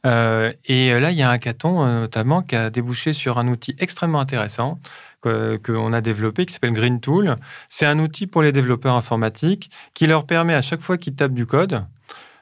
Et 0.03 0.99
là, 0.99 1.11
il 1.11 1.17
y 1.17 1.21
a 1.21 1.29
un 1.29 1.33
hackathon 1.33 1.85
notamment 2.01 2.41
qui 2.41 2.55
a 2.55 2.69
débouché 2.69 3.13
sur 3.13 3.37
un 3.37 3.47
outil 3.47 3.75
extrêmement 3.79 4.19
intéressant 4.19 4.79
qu'on 5.21 5.93
a 5.93 6.01
développé 6.01 6.45
qui 6.45 6.53
s'appelle 6.53 6.73
Green 6.73 6.99
Tool. 6.99 7.37
C'est 7.69 7.85
un 7.85 7.99
outil 7.99 8.27
pour 8.27 8.41
les 8.41 8.51
développeurs 8.51 8.95
informatiques 8.95 9.69
qui 9.93 10.07
leur 10.07 10.25
permet 10.25 10.55
à 10.55 10.61
chaque 10.61 10.81
fois 10.81 10.97
qu'ils 10.97 11.15
tapent 11.15 11.33
du 11.33 11.45
code 11.45 11.85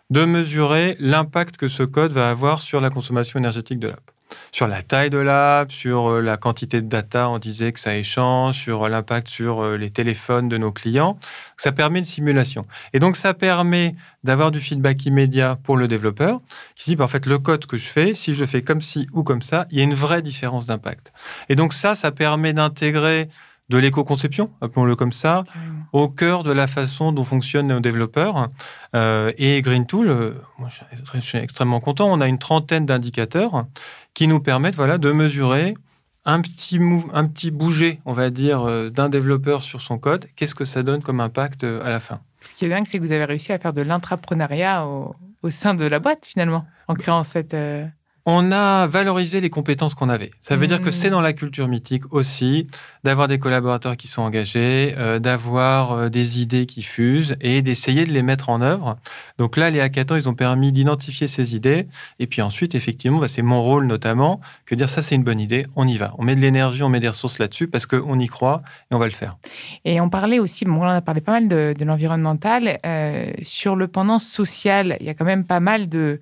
de 0.09 0.25
mesurer 0.25 0.97
l'impact 0.99 1.57
que 1.57 1.67
ce 1.67 1.83
code 1.83 2.13
va 2.13 2.29
avoir 2.29 2.61
sur 2.61 2.81
la 2.81 2.89
consommation 2.89 3.39
énergétique 3.39 3.79
de 3.79 3.87
l'app 3.89 4.11
sur 4.51 4.67
la 4.67 4.81
taille 4.81 5.09
de 5.09 5.17
l'app, 5.17 5.71
sur 5.71 6.09
euh, 6.09 6.21
la 6.21 6.37
quantité 6.37 6.81
de 6.81 6.87
data, 6.87 7.29
on 7.29 7.39
disait 7.39 7.71
que 7.71 7.79
ça 7.79 7.95
échange, 7.95 8.57
sur 8.57 8.87
l'impact 8.89 9.27
sur 9.27 9.61
euh, 9.61 9.77
les 9.77 9.91
téléphones 9.91 10.49
de 10.49 10.57
nos 10.57 10.71
clients. 10.71 11.17
Ça 11.57 11.71
permet 11.71 11.99
une 11.99 12.05
simulation. 12.05 12.65
Et 12.93 12.99
donc, 12.99 13.15
ça 13.15 13.33
permet 13.33 13.95
d'avoir 14.23 14.51
du 14.51 14.59
feedback 14.59 15.05
immédiat 15.05 15.57
pour 15.63 15.77
le 15.77 15.87
développeur, 15.87 16.41
qui 16.75 16.91
dit, 16.91 16.95
bah, 16.95 17.05
en 17.05 17.07
fait, 17.07 17.25
le 17.25 17.39
code 17.39 17.65
que 17.65 17.77
je 17.77 17.87
fais, 17.87 18.13
si 18.13 18.33
je 18.33 18.41
le 18.41 18.45
fais 18.45 18.61
comme 18.61 18.81
ci 18.81 19.07
ou 19.13 19.23
comme 19.23 19.41
ça, 19.41 19.67
il 19.71 19.77
y 19.77 19.81
a 19.81 19.83
une 19.83 19.93
vraie 19.93 20.21
différence 20.21 20.65
d'impact. 20.65 21.11
Et 21.49 21.55
donc, 21.55 21.73
ça, 21.73 21.95
ça 21.95 22.11
permet 22.11 22.53
d'intégrer 22.53 23.29
de 23.69 23.77
l'éco-conception, 23.77 24.51
appelons-le 24.61 24.95
comme 24.95 25.11
ça, 25.11 25.43
au 25.93 26.07
cœur 26.07 26.43
de 26.43 26.51
la 26.51 26.67
façon 26.67 27.11
dont 27.11 27.23
fonctionnent 27.23 27.67
nos 27.67 27.79
développeurs. 27.79 28.49
Euh, 28.95 29.31
et 29.37 29.61
Green 29.61 29.85
Tool, 29.85 30.09
euh, 30.09 30.33
moi, 30.57 30.69
je 31.13 31.19
suis 31.19 31.37
extrêmement 31.37 31.79
content. 31.79 32.11
On 32.11 32.21
a 32.21 32.27
une 32.27 32.39
trentaine 32.39 32.85
d'indicateurs 32.85 33.65
qui 34.13 34.27
nous 34.27 34.39
permettent 34.39 34.75
voilà, 34.75 34.97
de 34.97 35.11
mesurer 35.11 35.75
un 36.25 36.41
petit, 36.41 36.79
un 37.13 37.25
petit 37.25 37.51
bouger, 37.51 38.01
on 38.05 38.13
va 38.13 38.29
dire, 38.29 38.61
euh, 38.61 38.89
d'un 38.89 39.09
développeur 39.09 39.61
sur 39.61 39.81
son 39.81 39.97
code. 39.97 40.27
Qu'est-ce 40.35 40.55
que 40.55 40.65
ça 40.65 40.83
donne 40.83 41.01
comme 41.01 41.19
impact 41.19 41.63
à 41.63 41.89
la 41.89 41.99
fin? 41.99 42.19
Ce 42.41 42.53
qui 42.53 42.65
est 42.65 42.69
dingue, 42.69 42.85
c'est 42.87 42.99
que 42.99 43.03
vous 43.03 43.11
avez 43.11 43.25
réussi 43.25 43.51
à 43.51 43.59
faire 43.59 43.73
de 43.73 43.81
l'intrapreneuriat 43.81 44.85
au, 44.85 45.15
sein 45.49 45.73
de 45.73 45.85
la 45.85 45.99
boîte, 45.99 46.25
finalement, 46.25 46.65
en 46.87 46.95
créant 46.95 47.23
cette 47.23 47.55
on 48.29 48.51
a 48.51 48.87
valorisé 48.87 49.41
les 49.41 49.49
compétences 49.49 49.95
qu'on 49.95 50.09
avait. 50.09 50.31
Ça 50.41 50.55
veut 50.55 50.67
dire 50.67 50.81
que 50.81 50.91
c'est 50.91 51.07
mmh. 51.07 51.11
dans 51.11 51.21
la 51.21 51.33
culture 51.33 51.67
mythique 51.67 52.13
aussi 52.13 52.67
d'avoir 53.03 53.27
des 53.27 53.39
collaborateurs 53.39 53.97
qui 53.97 54.07
sont 54.07 54.21
engagés, 54.21 54.93
euh, 54.97 55.19
d'avoir 55.19 55.91
euh, 55.93 56.09
des 56.09 56.39
idées 56.41 56.65
qui 56.65 56.81
fusent 56.81 57.35
et 57.41 57.61
d'essayer 57.61 58.05
de 58.05 58.11
les 58.11 58.21
mettre 58.21 58.49
en 58.49 58.61
œuvre. 58.61 58.97
Donc 59.37 59.57
là, 59.57 59.69
les 59.69 59.79
hackathons, 59.79 60.15
ils 60.15 60.29
ont 60.29 60.33
permis 60.33 60.71
d'identifier 60.71 61.27
ces 61.27 61.55
idées. 61.55 61.87
Et 62.19 62.27
puis 62.27 62.41
ensuite, 62.41 62.75
effectivement, 62.75 63.19
bah, 63.19 63.27
c'est 63.27 63.41
mon 63.41 63.63
rôle 63.63 63.87
notamment 63.87 64.41
que 64.65 64.75
dire 64.75 64.89
ça, 64.89 65.01
c'est 65.01 65.15
une 65.15 65.23
bonne 65.23 65.39
idée, 65.39 65.65
on 65.75 65.87
y 65.87 65.97
va. 65.97 66.13
On 66.17 66.23
met 66.23 66.35
de 66.35 66.41
l'énergie, 66.41 66.83
on 66.83 66.89
met 66.89 66.99
des 66.99 67.09
ressources 67.09 67.39
là-dessus 67.39 67.67
parce 67.67 67.85
qu'on 67.85 68.19
y 68.19 68.27
croit 68.27 68.61
et 68.91 68.95
on 68.95 68.99
va 68.99 69.05
le 69.05 69.11
faire. 69.11 69.37
Et 69.85 70.01
on 70.01 70.09
parlait 70.09 70.39
aussi, 70.39 70.65
bon, 70.65 70.81
on 70.81 70.83
a 70.83 71.01
parlé 71.01 71.21
pas 71.21 71.31
mal 71.31 71.47
de, 71.47 71.73
l'environnemental. 71.83 72.79
Euh, 72.85 73.31
sur 73.43 73.75
le 73.75 73.87
pendant 73.87 74.19
social, 74.19 74.97
il 74.99 75.05
y 75.05 75.09
a 75.09 75.13
quand 75.13 75.25
même 75.25 75.45
pas 75.45 75.59
mal 75.59 75.89
de 75.89 76.19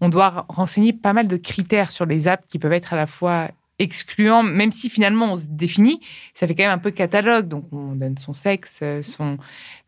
on 0.00 0.08
doit 0.08 0.46
renseigner 0.48 0.92
pas 0.92 1.12
mal 1.12 1.28
de 1.28 1.36
critères 1.36 1.90
sur 1.90 2.06
les 2.06 2.28
apps 2.28 2.44
qui 2.48 2.58
peuvent 2.58 2.72
être 2.72 2.92
à 2.92 2.96
la 2.96 3.06
fois 3.06 3.50
excluants, 3.80 4.42
même 4.42 4.72
si 4.72 4.90
finalement 4.90 5.32
on 5.32 5.36
se 5.36 5.46
définit, 5.48 6.00
ça 6.34 6.46
fait 6.46 6.54
quand 6.54 6.64
même 6.64 6.72
un 6.72 6.78
peu 6.78 6.90
catalogue. 6.90 7.48
Donc 7.48 7.64
on 7.72 7.96
donne 7.96 8.18
son 8.18 8.32
sexe, 8.32 8.82
son, 9.02 9.38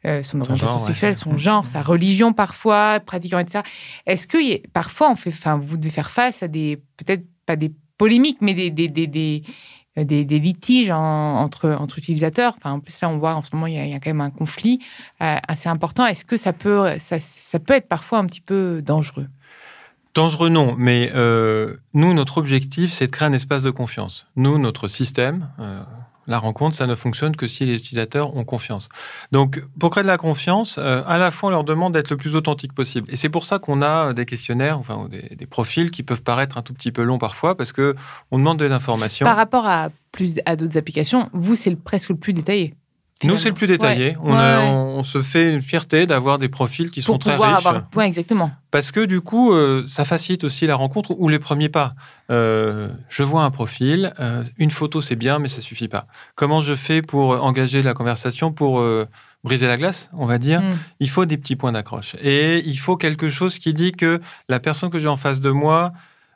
euh, 0.07 0.23
son 0.23 0.41
orientation 0.41 0.79
sexuelle, 0.79 1.15
son 1.15 1.37
genre, 1.37 1.67
sa 1.67 1.83
religion 1.83 2.33
parfois, 2.33 3.01
pratiquant, 3.01 3.39
etc. 3.39 3.63
Est-ce 4.07 4.27
que 4.27 4.67
parfois 4.69 5.11
on 5.11 5.17
fait, 5.17 5.31
enfin, 5.31 5.59
vous 5.63 5.77
devez 5.77 5.91
faire 5.91 6.11
face 6.11 6.43
à 6.43 6.49
des, 6.49 6.83
peut-être 6.97 7.25
pas 7.47 7.57
des 7.57 7.73
polémiques, 7.99 8.39
mais 8.41 8.55
des, 8.55 8.71
des, 8.71 8.89
des, 8.89 9.07
des 9.07 9.45
des, 9.95 10.25
litiges 10.25 10.91
entre, 10.91 11.69
entre 11.69 11.99
utilisateurs? 11.99 12.55
Enfin, 12.57 12.73
en 12.73 12.81
plus, 12.81 12.99
là, 13.03 13.11
on 13.11 13.19
voit 13.19 13.35
en 13.35 13.43
ce 13.43 13.51
moment, 13.53 13.67
il 13.67 13.75
y 13.75 13.95
a, 13.95 14.01
quand 14.01 14.09
même 14.09 14.23
un 14.23 14.31
conflit 14.31 14.81
euh, 15.21 15.37
assez 15.47 15.69
important. 15.69 16.07
Est-ce 16.07 16.25
que 16.25 16.39
ça 16.39 16.55
peut, 16.55 16.87
ça, 16.99 17.21
ça, 17.21 17.59
peut 17.59 17.75
être 17.75 17.89
parfois 17.89 18.19
un 18.19 18.25
petit 18.25 18.41
peu 18.41 18.81
dangereux? 18.83 19.29
Dangereux, 20.15 20.51
non, 20.51 20.75
mais 20.77 21.11
euh, 21.15 21.77
nous, 21.95 22.13
notre 22.13 22.37
objectif, 22.39 22.93
c'est 22.93 23.07
de 23.07 23.11
créer 23.11 23.29
un 23.29 23.33
espace 23.33 23.63
de 23.63 23.71
confiance. 23.71 24.27
Nous, 24.37 24.59
notre 24.59 24.87
système, 24.87 25.49
euh, 25.59 25.81
la 26.27 26.39
rencontre, 26.39 26.77
ça 26.77 26.87
ne 26.87 26.95
fonctionne 26.95 27.35
que 27.35 27.47
si 27.47 27.65
les 27.65 27.77
utilisateurs 27.77 28.37
ont 28.37 28.45
confiance. 28.45 28.91
Donc, 29.33 29.65
pour 29.81 29.89
créer 29.89 30.03
de 30.03 30.09
la 30.09 30.19
confiance, 30.19 30.79
euh, 30.79 31.03
à 31.07 31.17
la 31.17 31.31
fois, 31.31 31.49
on 31.49 31.53
leur 31.53 31.65
demande 31.65 31.95
d'être 31.95 32.11
le 32.11 32.19
plus 32.19 32.37
authentique 32.37 32.75
possible. 32.75 33.09
Et 33.11 33.17
c'est 33.17 33.31
pour 33.31 33.47
ça 33.47 33.59
qu'on 33.59 33.81
a 33.81 34.13
des 34.13 34.27
questionnaires, 34.27 34.79
enfin, 34.79 35.09
des, 35.11 35.47
profils 35.47 35.91
qui 35.91 36.03
peuvent 36.03 36.23
paraître 36.23 36.59
un 36.59 36.63
tout 36.63 36.75
petit 36.75 36.93
peu 36.93 37.03
longs 37.03 37.19
parfois, 37.19 37.57
parce 37.57 37.73
que 37.73 37.97
on 38.31 38.39
demande 38.39 38.59
de 38.59 38.67
l'information. 38.67 39.25
Par 39.25 39.37
rapport 39.37 39.67
à 39.67 39.89
à 40.45 40.57
d'autres 40.57 40.77
applications, 40.77 41.31
vous, 41.33 41.57
c'est 41.57 41.75
presque 41.75 42.11
le 42.11 42.17
plus 42.17 42.35
détaillé. 42.35 42.75
Nous, 43.25 43.39
c'est 43.39 43.49
le 43.49 43.55
plus 43.55 43.67
détaillé. 43.67 44.17
On, 44.23 45.03
se 45.03 45.21
fait 45.21 45.53
une 45.53 45.63
fierté 45.63 46.07
d'avoir 46.07 46.39
des 46.39 46.49
profils 46.49 46.91
qui 46.91 47.03
sont 47.03 47.19
très 47.19 47.37
riches. 47.37 47.67
Avoir... 47.67 47.85
exactement. 48.05 48.53
Parce 48.71 48.93
que 48.93 49.05
du 49.05 49.21
coup, 49.21 49.53
euh, 49.53 49.85
ça 49.89 50.05
facilite 50.05 50.45
aussi 50.45 50.67
la 50.67 50.77
rencontre 50.77 51.15
ou 51.19 51.29
les 51.29 51.41
premiers 51.41 51.69
pas. 51.69 51.95
Euh, 52.31 52.89
je 53.09 53.25
vois 53.25 53.43
un 53.43 53.51
profil, 53.51 54.13
euh, 54.21 54.45
une 54.59 54.71
photo 54.71 55.01
c'est 55.01 55.17
bien, 55.17 55.41
mais 55.41 55.49
ça 55.49 55.61
suffit 55.61 55.89
pas. 55.89 56.07
Comment 56.37 56.61
je 56.61 56.75
fais 56.75 57.03
pour 57.03 57.31
engager 57.43 57.83
la 57.83 57.95
conversation, 57.95 58.53
pour 58.53 58.83
briser 59.43 59.67
la 59.67 59.77
glace, 59.77 60.09
on 60.13 60.27
va 60.27 60.39
dire? 60.39 60.61
Mm. 60.61 60.79
Il 61.01 61.11
faut 61.11 61.25
des 61.25 61.37
petits 61.37 61.57
points 61.57 61.73
d'accroche. 61.73 62.15
Et 62.23 62.63
il 62.65 62.77
faut 62.77 62.97
quelque 62.97 63.29
chose 63.29 63.59
qui 63.59 63.75
dit 63.75 63.93
que 63.93 64.21
la 64.49 64.61
personne 64.61 64.91
que 64.91 65.01
j'ai 65.01 65.09
en 65.09 65.17
face 65.17 65.41
de 65.41 65.51
moi 65.51 65.93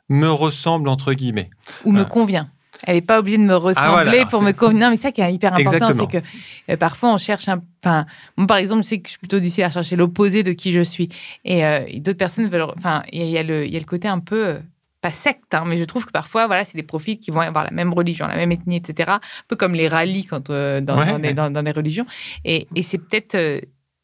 me 0.09 0.29
ressemble, 0.29 0.89
entre 0.89 1.13
guillemets. 1.13 1.49
Ou 1.85 1.91
me 1.91 2.03
convient. 2.03 2.49
Elle 2.83 2.95
n'est 2.95 3.01
pas 3.01 3.19
obligée 3.19 3.37
de 3.37 3.43
me 3.43 3.53
ah, 3.53 3.57
ressembler 3.57 4.25
pour 4.29 4.41
me 4.41 4.51
convenir. 4.51 4.85
Non, 4.85 4.91
mais 4.91 4.97
ça 4.97 5.11
qui 5.11 5.21
est 5.21 5.33
hyper 5.33 5.53
important, 5.53 5.91
c'est 5.93 6.21
que 6.21 6.25
euh, 6.69 6.77
parfois 6.77 7.13
on 7.13 7.17
cherche 7.17 7.47
un. 7.49 7.61
Enfin, 7.83 8.05
moi 8.35 8.47
par 8.47 8.57
exemple, 8.57 8.83
je 8.83 8.87
sais 8.87 8.99
que 8.99 9.07
je 9.07 9.11
suis 9.11 9.19
plutôt 9.19 9.39
du 9.39 9.49
style 9.49 9.63
à 9.63 9.71
chercher 9.71 9.95
l'opposé 9.95 10.43
de 10.43 10.51
qui 10.53 10.73
je 10.73 10.81
suis. 10.81 11.09
Et, 11.45 11.65
euh, 11.65 11.81
d'autres 11.97 12.17
personnes 12.17 12.47
veulent. 12.47 12.67
Enfin, 12.77 13.03
il 13.11 13.25
y, 13.25 13.37
a 13.37 13.43
le, 13.43 13.67
y 13.67 13.75
a 13.75 13.79
le 13.79 13.85
côté 13.85 14.07
un 14.07 14.19
peu. 14.19 14.47
Euh, 14.47 14.59
pas 14.99 15.11
secte, 15.11 15.53
hein, 15.53 15.63
mais 15.67 15.77
je 15.77 15.83
trouve 15.83 16.07
que 16.07 16.11
parfois, 16.11 16.47
voilà, 16.47 16.65
c'est 16.65 16.75
des 16.75 16.81
profils 16.81 17.19
qui 17.19 17.29
vont 17.29 17.41
avoir 17.41 17.63
la 17.63 17.69
même 17.69 17.93
religion, 17.93 18.25
la 18.25 18.35
même 18.35 18.51
ethnie, 18.51 18.77
etc. 18.77 19.11
Un 19.11 19.19
peu 19.47 19.55
comme 19.55 19.73
les 19.73 19.87
rallyes 19.87 20.25
quand, 20.25 20.49
dans, 20.49 20.83
dans, 20.83 21.17
les, 21.19 21.33
dans, 21.35 21.61
les, 21.63 21.71
religions. 21.71 22.07
Et, 22.43 22.67
et 22.73 22.81
c'est 22.81 22.97
peut-être 22.97 23.37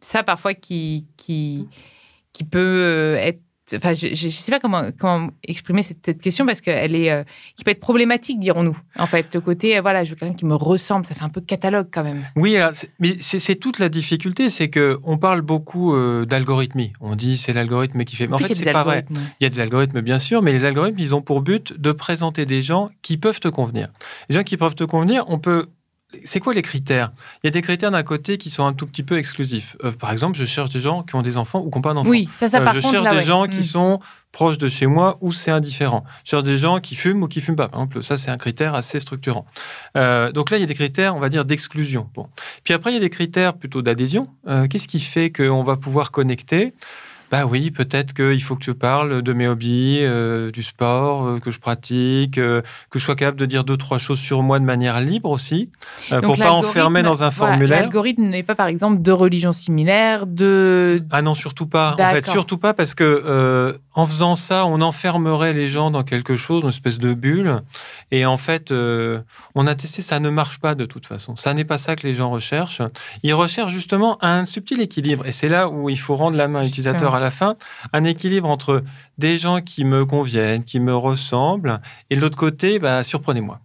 ça 0.01 0.21
parfois 0.21 0.53
qui, 0.53 1.07
qui, 1.17 1.67
qui 2.31 2.43
peut 2.43 3.15
être 3.17 3.39
Enfin, 3.73 3.93
je 3.93 4.08
ne 4.08 4.32
sais 4.32 4.52
pas 4.52 4.60
comment, 4.60 4.89
comment 4.97 5.30
exprimer 5.47 5.84
cette, 5.84 6.21
question 6.21 6.45
parce 6.45 6.60
qu'elle 6.60 6.95
est, 6.95 7.12
euh, 7.12 7.23
qui 7.56 7.63
peut 7.63 7.71
être 7.71 7.80
problématique, 7.80 8.39
dirons-nous. 8.39 8.78
En 8.97 9.08
fait, 9.08 9.34
le 9.34 9.39
côté, 9.39 9.78
euh, 9.78 9.82
voilà, 9.82 10.04
je 10.04 10.10
veux 10.10 10.15
quelqu'un 10.17 10.36
qui 10.36 10.45
me 10.45 10.56
ressemble, 10.56 11.06
ça 11.06 11.15
fait 11.15 11.23
un 11.23 11.30
peu 11.30 11.39
catalogue 11.39 11.88
quand 11.91 12.04
même. 12.04 12.26
Oui, 12.36 12.58
mais 12.99 13.15
c'est 13.21 13.56
toute 13.56 13.80
la 13.80 13.88
difficulté, 13.88 14.49
c'est 14.49 14.69
que 14.69 14.99
on 15.04 15.17
parle 15.17 15.41
beaucoup 15.41 15.95
euh, 15.95 16.26
d'algorithmie. 16.26 16.91
On 16.99 17.15
dit 17.15 17.38
c'est 17.38 17.54
l'algorithme 17.54 18.04
qui 18.04 18.17
fait. 18.17 18.28
Mais 18.28 18.36
en 18.36 18.39
fait, 18.39 18.54
c'est 18.54 18.73
pas 18.73 18.84
vrai. 18.84 19.06
Il 19.39 19.43
y 19.43 19.45
a 19.45 19.49
des 19.49 19.60
algorithmes, 19.60 20.02
bien 20.02 20.19
sûr, 20.19 20.41
mais 20.41 20.52
les 20.52 20.65
algorithmes, 20.65 20.99
ils 20.99 21.15
ont 21.15 21.21
pour 21.21 21.41
but 21.41 21.80
de 21.80 21.91
présenter 21.93 22.45
des 22.45 22.62
gens 22.62 22.89
qui 23.02 23.17
peuvent 23.17 23.39
te 23.39 23.47
convenir. 23.47 23.89
Les 24.30 24.36
gens 24.36 24.43
qui 24.43 24.58
peuvent 24.58 24.76
te 24.76 24.84
convenir, 24.84 25.23
on 25.30 25.39
peut 25.39 25.69
c'est 26.26 26.39
quoi 26.39 26.54
les 26.54 26.62
critères? 26.62 27.12
Il 27.43 27.47
y 27.47 27.49
a 27.49 27.52
des 27.52 27.62
critères 27.62 27.91
d'un 27.91 28.04
côté 28.04 28.38
qui 28.38 28.49
sont 28.49 28.65
un 28.65 28.73
tout 28.73 28.86
petit 28.88 29.04
peu 29.04 29.17
exclusifs. 29.17 29.76
Euh, 29.84 29.91
par 29.91 30.12
exemple, 30.12 30.38
je 30.38 30.45
cherche 30.45 30.69
des 30.71 30.80
gens 30.80 31.04
qui 31.04 31.15
ont 31.15 31.21
des 31.21 31.38
enfants 31.38 31.60
ou 31.60 31.69
qui 31.69 31.78
n'ont 31.78 31.82
pas 31.82 31.93
d'enfants. 31.93 32.10
Oui, 32.10 32.30
ça, 32.34 32.49
ça 32.49 32.60
euh, 32.60 32.63
par 32.63 32.76
Je 32.76 32.82
cherche 32.82 33.10
des 33.10 33.23
gens 33.23 33.47
qui 33.47 33.60
mm. 33.60 33.63
sont 33.63 33.99
proches 34.32 34.58
de 34.58 34.67
chez 34.67 34.86
moi 34.86 35.17
ou 35.21 35.34
c'est 35.34 35.52
indifférent. 35.52 36.04
Je 36.23 36.32
cherche 36.32 36.43
des 36.43 36.58
gens 36.58 36.80
qui 36.80 36.95
fument 36.95 37.23
ou 37.23 37.28
qui 37.28 37.41
fument 37.41 37.56
pas. 37.56 37.67
Par 37.67 37.82
exemple, 37.82 38.04
ça, 38.04 38.17
c'est 38.17 38.32
un 38.32 38.38
critère 38.38 38.76
assez 38.76 38.99
structurant. 38.99 39.45
Euh, 39.97 40.32
donc 40.32 40.49
là, 40.49 40.58
il 40.58 40.62
y 40.62 40.63
a 40.63 40.67
des 40.67 40.76
critères, 40.76 41.15
on 41.15 41.19
va 41.19 41.30
dire, 41.30 41.45
d'exclusion. 41.45 42.10
Bon. 42.13 42.28
Puis 42.63 42.73
après, 42.73 42.91
il 42.91 42.95
y 42.95 42.97
a 42.97 43.02
des 43.02 43.10
critères 43.10 43.54
plutôt 43.54 43.82
d'adhésion. 43.82 44.28
Qu'est-ce 44.69 44.88
qui 44.88 44.99
fait 44.99 45.32
qu'on 45.32 45.63
va 45.63 45.78
pouvoir 45.78 46.12
connecter? 46.12 46.73
Bah 47.31 47.45
oui, 47.45 47.71
peut-être 47.71 48.13
qu'il 48.13 48.41
faut 48.43 48.55
que 48.55 48.63
tu 48.63 48.73
parles 48.73 49.21
de 49.21 49.33
mes 49.33 49.47
hobbies, 49.47 49.99
euh, 50.01 50.51
du 50.51 50.62
sport 50.63 51.25
euh, 51.25 51.39
que 51.39 51.51
je 51.51 51.59
pratique, 51.59 52.38
euh, 52.38 52.62
que 52.89 52.99
je 52.99 53.03
sois 53.03 53.15
capable 53.15 53.39
de 53.39 53.45
dire 53.45 53.63
deux, 53.63 53.77
trois 53.77 53.97
choses 53.97 54.19
sur 54.19 54.43
moi 54.43 54.59
de 54.59 54.65
manière 54.65 54.99
libre 54.99 55.29
aussi, 55.29 55.69
pour 56.21 56.38
pas 56.38 56.51
enfermer 56.51 57.01
dans 57.01 57.23
un 57.23 57.31
formulaire. 57.31 57.81
L'algorithme 57.81 58.23
n'est 58.23 58.43
pas, 58.43 58.55
par 58.55 58.67
exemple, 58.67 59.01
de 59.01 59.12
religion 59.12 59.51
similaire, 59.51 60.27
de... 60.27 61.03
Ah 61.12 61.21
non, 61.21 61.33
surtout 61.33 61.67
pas. 61.67 61.95
En 61.99 62.12
fait, 62.12 62.29
surtout 62.29 62.57
pas 62.57 62.73
parce 62.73 62.93
que 62.93 63.79
en 63.93 64.06
faisant 64.08 64.36
ça, 64.36 64.65
on 64.65 64.82
enfermerait 64.82 65.53
les 65.53 65.67
gens 65.67 65.91
dans 65.91 66.03
quelque 66.03 66.36
chose, 66.36 66.63
une 66.63 66.69
espèce 66.69 66.97
de 66.97 67.13
bulle. 67.13 67.62
Et 68.12 68.25
en 68.25 68.38
fait, 68.38 68.71
on 68.71 69.67
a 69.67 69.75
testé, 69.75 70.01
ça 70.01 70.19
ne 70.19 70.29
marche 70.29 70.60
pas 70.60 70.75
de 70.75 70.86
toute 70.86 71.06
façon. 71.06 71.36
Ça 71.36 71.53
n'est 71.53 71.65
pas 71.65 71.77
ça 71.77 71.95
que 71.95 72.06
les 72.08 72.13
gens 72.13 72.29
recherchent. 72.29 72.82
Ils 73.23 73.34
recherchent 73.34 73.73
justement 73.73 74.17
un 74.23 74.45
subtil 74.45 74.82
équilibre. 74.82 75.25
Et 75.25 75.32
c'est 75.32 75.49
là 75.49 75.69
où 75.69 75.89
il 75.89 75.99
faut 75.99 76.15
rendre 76.15 76.38
la 76.38 76.47
main 76.47 76.62
à 76.62 76.63
l'utilisateur 76.63 77.15
à 77.15 77.19
la 77.19 77.32
fin, 77.32 77.56
un 77.93 78.03
équilibre 78.03 78.49
entre 78.49 78.84
des 79.17 79.38
gens 79.38 79.62
qui 79.62 79.86
me 79.86 80.06
conviennent, 80.06 80.63
qui 80.63 80.79
me 80.79 80.95
ressemblent, 80.95 81.79
et 82.10 82.15
de 82.15 82.21
l'autre 82.21 82.38
côté, 82.38 82.79
bah, 82.79 83.03
surprenez-moi. 83.03 83.60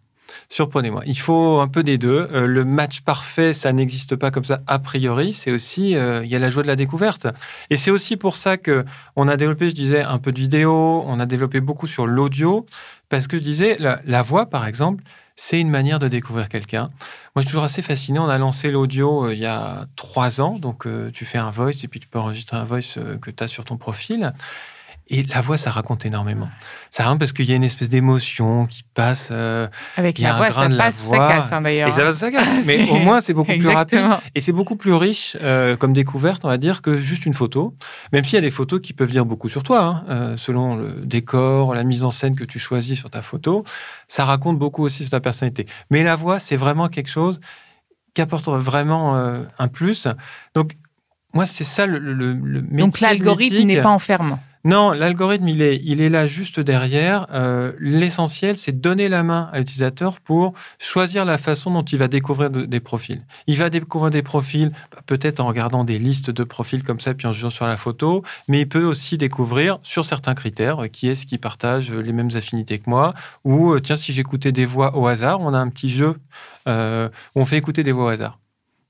Surprenez-moi. 0.51 1.03
Il 1.05 1.19
faut 1.19 1.61
un 1.61 1.69
peu 1.69 1.83
des 1.83 1.99
deux. 1.99 2.27
Euh, 2.33 2.47
le 2.47 2.65
match 2.65 3.03
parfait, 3.03 3.53
ça 3.53 3.71
n'existe 3.73 4.17
pas 4.17 4.31
comme 4.31 4.45
ça 4.45 4.63
a 4.67 4.79
priori. 4.79 5.35
C'est 5.35 5.51
aussi, 5.51 5.95
euh, 5.95 6.25
il 6.25 6.31
y 6.31 6.37
a 6.37 6.39
la 6.39 6.49
joie 6.49 6.63
de 6.63 6.69
la 6.69 6.77
découverte. 6.77 7.27
Et 7.69 7.77
c'est 7.77 7.91
aussi 7.91 8.17
pour 8.17 8.39
ça 8.39 8.57
que 8.57 8.87
on 9.15 9.29
a 9.29 9.37
développé, 9.37 9.69
je 9.69 9.75
disais, 9.75 10.01
un 10.03 10.19
peu 10.19 10.33
de 10.33 10.41
vidéo. 10.41 11.05
On 11.07 11.21
a 11.21 11.27
développé 11.27 11.61
beaucoup 11.61 11.87
sur 11.87 12.07
l'audio 12.07 12.65
parce 13.11 13.27
que 13.27 13.37
je 13.39 13.43
disais, 13.43 13.77
la 13.79 14.23
voix, 14.23 14.47
par 14.47 14.67
exemple, 14.67 15.05
c'est 15.37 15.61
une 15.61 15.71
manière 15.71 15.99
de 15.99 16.09
découvrir 16.09 16.49
quelqu'un. 16.49 16.91
Moi, 17.37 17.37
je 17.37 17.41
suis 17.43 17.49
toujours 17.49 17.65
assez 17.65 17.83
fasciné. 17.83 18.19
On 18.19 18.29
a 18.29 18.39
lancé 18.39 18.71
l'audio 18.71 19.27
euh, 19.27 19.35
il 19.35 19.41
y 19.41 19.47
a 19.47 19.87
trois 19.97 20.41
ans. 20.41 20.59
Donc, 20.59 20.87
tu 21.13 21.27
fais 21.27 21.39
un 21.39 21.51
voice 21.51 21.85
et 21.85 21.89
puis 21.89 22.01
tu 22.01 22.09
peux 22.09 22.19
enregistrer 22.19 22.57
un 22.57 22.65
voice 22.65 22.99
que 23.21 23.31
tu 23.31 23.45
as 23.45 23.49
sur 23.49 23.67
ton 23.67 23.77
profil. 23.77 24.33
Et 25.11 25.23
la 25.23 25.41
voix, 25.41 25.57
ça 25.57 25.71
raconte 25.71 26.05
énormément. 26.05 26.49
Ça 26.91 27.05
raconte 27.05 27.21
parce 27.21 27.33
qu'il 27.33 27.47
y 27.47 27.53
a 27.53 27.57
une 27.57 27.65
espèce 27.65 27.89
d'émotion 27.89 28.67
qui 28.67 28.83
passe. 28.83 29.31
Euh, 29.31 29.67
Avec 29.97 30.19
la 30.19 30.37
voix, 30.37 30.53
ça 30.53 30.69
passe 30.69 31.03
ou 31.03 31.09
ça 31.09 31.17
casse, 31.17 31.53
hein, 31.53 31.63
d'ailleurs. 31.63 31.89
Et 31.89 31.93
ça 31.93 32.03
passe 32.03 32.17
ou 32.17 32.19
ça 32.19 32.31
casse. 32.31 32.59
Mais 32.67 32.89
au 32.91 32.99
moins, 32.99 33.23
c'est 33.23 33.33
beaucoup 33.33 33.57
plus 33.57 33.69
rapide. 33.69 34.05
Et 34.35 34.43
c'est 34.43 34.53
beaucoup 34.53 34.77
plus 34.77 34.93
riche 34.93 35.37
euh, 35.41 35.77
comme 35.77 35.95
découverte, 35.95 36.45
on 36.45 36.49
va 36.49 36.59
dire, 36.59 36.83
que 36.83 36.99
juste 36.99 37.25
une 37.25 37.33
photo. 37.33 37.75
Même 38.13 38.25
s'il 38.25 38.35
y 38.35 38.39
a 38.39 38.43
des 38.43 38.51
photos 38.51 38.81
qui 38.81 38.93
peuvent 38.93 39.11
dire 39.11 39.25
beaucoup 39.25 39.49
sur 39.49 39.63
toi, 39.63 39.81
hein, 39.83 40.05
euh, 40.11 40.37
selon 40.37 40.77
le 40.77 41.01
décor, 41.07 41.75
la 41.75 41.85
mise 41.85 42.05
en 42.05 42.11
scène 42.11 42.37
que 42.37 42.45
tu 42.45 42.59
choisis 42.59 42.99
sur 42.99 43.09
ta 43.09 43.23
photo. 43.23 43.65
Ça 44.09 44.27
raconte 44.27 44.59
beaucoup 44.59 44.83
aussi 44.83 45.05
sur 45.05 45.11
ta 45.11 45.21
personnalité. 45.21 45.67
Mais 45.91 46.03
la 46.03 46.17
voix, 46.17 46.39
c'est 46.39 46.57
vraiment 46.57 46.89
quelque 46.89 47.11
chose 47.11 47.41
qui 48.13 48.21
apporte 48.21 48.49
vraiment 48.49 49.17
un 49.59 49.69
plus. 49.69 50.09
Donc, 50.55 50.73
moi, 51.35 51.47
c'est 51.47 51.65
ça 51.65 51.87
le, 51.87 51.99
le, 51.99 52.33
le 52.33 52.63
métier 52.63 52.79
Donc, 52.79 53.01
l'algorithme 53.01 53.63
n'est 53.65 53.83
pas 53.83 53.91
enfermant. 53.91 54.41
Non, 54.65 54.91
l'algorithme, 54.91 55.49
il 55.49 55.63
est, 55.63 55.81
il 55.85 56.01
est 56.01 56.09
là 56.09 56.27
juste 56.27 56.59
derrière. 56.59 57.27
Euh, 57.33 57.73
l'essentiel, 57.79 58.59
c'est 58.59 58.73
donner 58.73 59.09
la 59.09 59.23
main 59.23 59.49
à 59.53 59.61
l'utilisateur 59.61 60.21
pour 60.21 60.53
choisir 60.79 61.25
la 61.25 61.39
façon 61.39 61.71
dont 61.71 61.85
il 61.85 61.97
va 61.97 62.09
découvrir 62.09 62.51
des 62.51 62.81
profils. 62.81 63.23
Il 63.47 63.57
va 63.57 63.71
découvrir 63.71 64.11
des 64.11 64.23
profils, 64.23 64.73
bah, 64.93 65.01
peut-être 65.07 65.41
en 65.41 65.47
regardant 65.47 65.85
des 65.85 65.99
listes 65.99 66.31
de 66.31 66.45
profils 66.45 66.83
comme 66.83 66.99
ça, 66.99 67.15
puis 67.15 67.27
en 67.27 67.33
jugeant 67.33 67.51
sur 67.51 67.67
la 67.67 67.77
photo, 67.77 68.25
mais 68.49 68.63
il 68.63 68.69
peut 68.69 68.85
aussi 68.85 69.17
découvrir 69.17 69.79
sur 69.85 70.05
certains 70.05 70.35
critères 70.35 70.85
euh, 70.85 70.89
qui 70.89 71.09
est-ce 71.09 71.25
qui 71.25 71.39
partage 71.39 71.93
les 71.93 72.13
mêmes 72.13 72.31
affinités 72.35 72.79
que 72.79 72.91
moi, 72.91 73.15
ou 73.45 73.73
euh, 73.73 73.81
tiens, 73.81 73.97
si 73.97 74.13
j'écoutais 74.13 74.53
des 74.53 74.67
voix 74.67 74.99
au 74.99 75.07
hasard, 75.07 75.41
on 75.41 75.55
a 75.55 75.59
un 75.59 75.69
petit 75.69 75.89
jeu 75.89 76.17
où 76.67 76.71
on 77.41 77.47
fait 77.47 77.57
écouter 77.57 77.83
des 77.83 77.93
voix 77.93 78.05
au 78.05 78.09
hasard. 78.09 78.39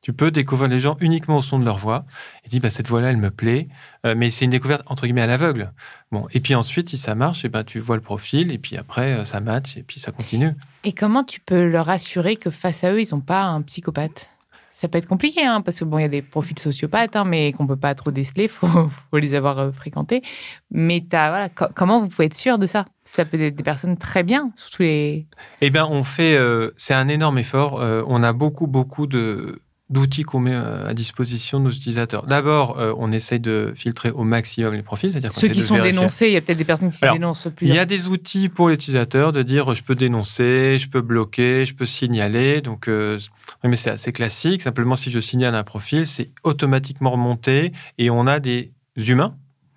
Tu 0.00 0.12
peux 0.12 0.30
découvrir 0.30 0.68
les 0.68 0.78
gens 0.78 0.96
uniquement 1.00 1.38
au 1.38 1.42
son 1.42 1.58
de 1.58 1.64
leur 1.64 1.78
voix. 1.78 2.04
Et 2.44 2.48
dis, 2.48 2.61
bah, 2.61 2.70
cette 2.70 2.88
voix-là, 2.88 3.11
elle 3.11 3.16
me 3.16 3.30
plaît. 3.30 3.68
Euh, 4.06 4.14
mais 4.16 4.30
c'est 4.30 4.44
une 4.44 4.52
découverte, 4.52 4.82
entre 4.87 5.04
guillemets, 5.04 5.22
à 5.22 5.26
l'aveugle. 5.26 5.72
Bon. 6.12 6.28
Et 6.32 6.40
puis 6.40 6.54
ensuite, 6.54 6.88
si 6.88 6.98
ça 6.98 7.16
marche, 7.16 7.44
et 7.44 7.48
ben, 7.48 7.64
tu 7.64 7.80
vois 7.80 7.96
le 7.96 8.02
profil, 8.02 8.52
et 8.52 8.58
puis 8.58 8.76
après, 8.76 9.12
euh, 9.12 9.24
ça 9.24 9.40
match, 9.40 9.76
et 9.76 9.82
puis 9.82 9.98
ça 9.98 10.12
continue. 10.12 10.54
Et 10.84 10.92
comment 10.92 11.24
tu 11.24 11.40
peux 11.40 11.64
leur 11.64 11.88
assurer 11.88 12.37
que 12.37 12.50
face 12.50 12.84
à 12.84 12.92
eux, 12.92 13.02
ils 13.02 13.12
n'ont 13.12 13.20
pas 13.20 13.42
un 13.42 13.61
psychopathe? 13.62 14.28
Ça 14.72 14.87
peut 14.87 14.98
être 14.98 15.08
compliqué, 15.08 15.44
hein, 15.44 15.61
parce 15.61 15.80
que 15.80 15.84
bon, 15.84 15.98
il 15.98 16.02
y 16.02 16.04
a 16.04 16.08
des 16.08 16.22
profils 16.22 16.56
sociopathes, 16.56 17.16
hein, 17.16 17.24
mais 17.24 17.52
qu'on 17.52 17.66
peut 17.66 17.74
pas 17.74 17.96
trop 17.96 18.12
déceler, 18.12 18.46
faut, 18.48 18.68
faut 19.11 19.18
les 19.18 19.34
avoir 19.34 19.58
euh, 19.58 19.72
fréquentés. 19.72 20.22
Mais 20.70 21.04
as, 21.11 21.30
voilà, 21.30 21.48
comment 21.48 21.98
vous 21.98 22.06
pouvez 22.06 22.26
être 22.26 22.37
sûr 22.37 22.61
de 22.61 22.68
ça? 22.68 22.84
Ça 23.02 23.24
peut 23.24 23.40
être 23.40 23.56
des 23.56 23.64
personnes 23.64 23.96
très 23.96 24.22
bien, 24.22 24.52
surtout 24.54 24.82
les. 24.82 25.26
Eh 25.61 25.70
bien, 25.70 25.87
on 25.87 26.04
fait, 26.04 26.38
c'est 26.76 26.94
un 26.94 27.08
énorme 27.08 27.38
effort. 27.38 27.80
on 28.06 28.22
a 28.22 28.32
beaucoup, 28.34 28.66
beaucoup 28.66 29.06
de 29.06 29.62
d'outils 29.90 30.22
qu'on 30.22 30.40
met 30.40 30.55
euh, 30.55 30.87
à 30.87 30.92
disposition 30.92 31.61
de 31.61 31.64
nos 31.64 31.70
utilisateurs. 31.70 32.27
D'abord, 32.27 32.79
euh, 32.79 32.92
on 32.98 33.11
essaye 33.11 33.40
de 33.40 33.72
filtrer 33.74 34.11
au 34.11 34.22
maximum 34.22 34.74
les 34.74 34.83
profils, 34.83 35.11
c'est-à-dire 35.11 35.33
ceux 35.33 35.48
qui 35.48 35.62
sont 35.62 35.81
dénoncés. 35.81 36.27
Il 36.27 36.33
y 36.33 36.37
a 36.37 36.42
peut-être 36.42 36.59
des 36.59 36.64
personnes 36.64 36.90
qui 36.90 36.98
se 36.98 37.11
dénoncent 37.11 37.48
plus. 37.55 37.66
Il 37.66 37.74
y 37.74 37.79
a 37.79 37.87
des 37.87 38.07
outils 38.07 38.51
pour 38.51 38.68
l'utilisateur 38.68 39.33
de 39.33 39.42
dire 39.42 39.72
je 39.72 39.83
peux 39.83 39.94
dénoncer, 39.94 40.77
je 40.79 40.88
peux 40.88 41.01
bloquer, 41.01 41.64
je 41.64 41.74
peux 41.74 41.87
signaler. 41.87 42.61
Donc, 42.61 42.88
euh, 42.88 43.18
mais 43.64 43.77
c'est 43.77 43.90
assez 43.90 44.12
classique. 44.12 44.62
Simplement, 44.62 44.94
si 44.94 45.11
je 45.11 45.20
signale 45.20 45.55
un 45.55 45.64
profil, 45.64 46.07
c'est 46.07 46.31
automatiquement 46.42 47.11
remonté 47.11 47.72
et 47.96 48.11
on 48.11 48.27
a 48.27 48.40
des 48.40 48.72
humains 48.96 49.35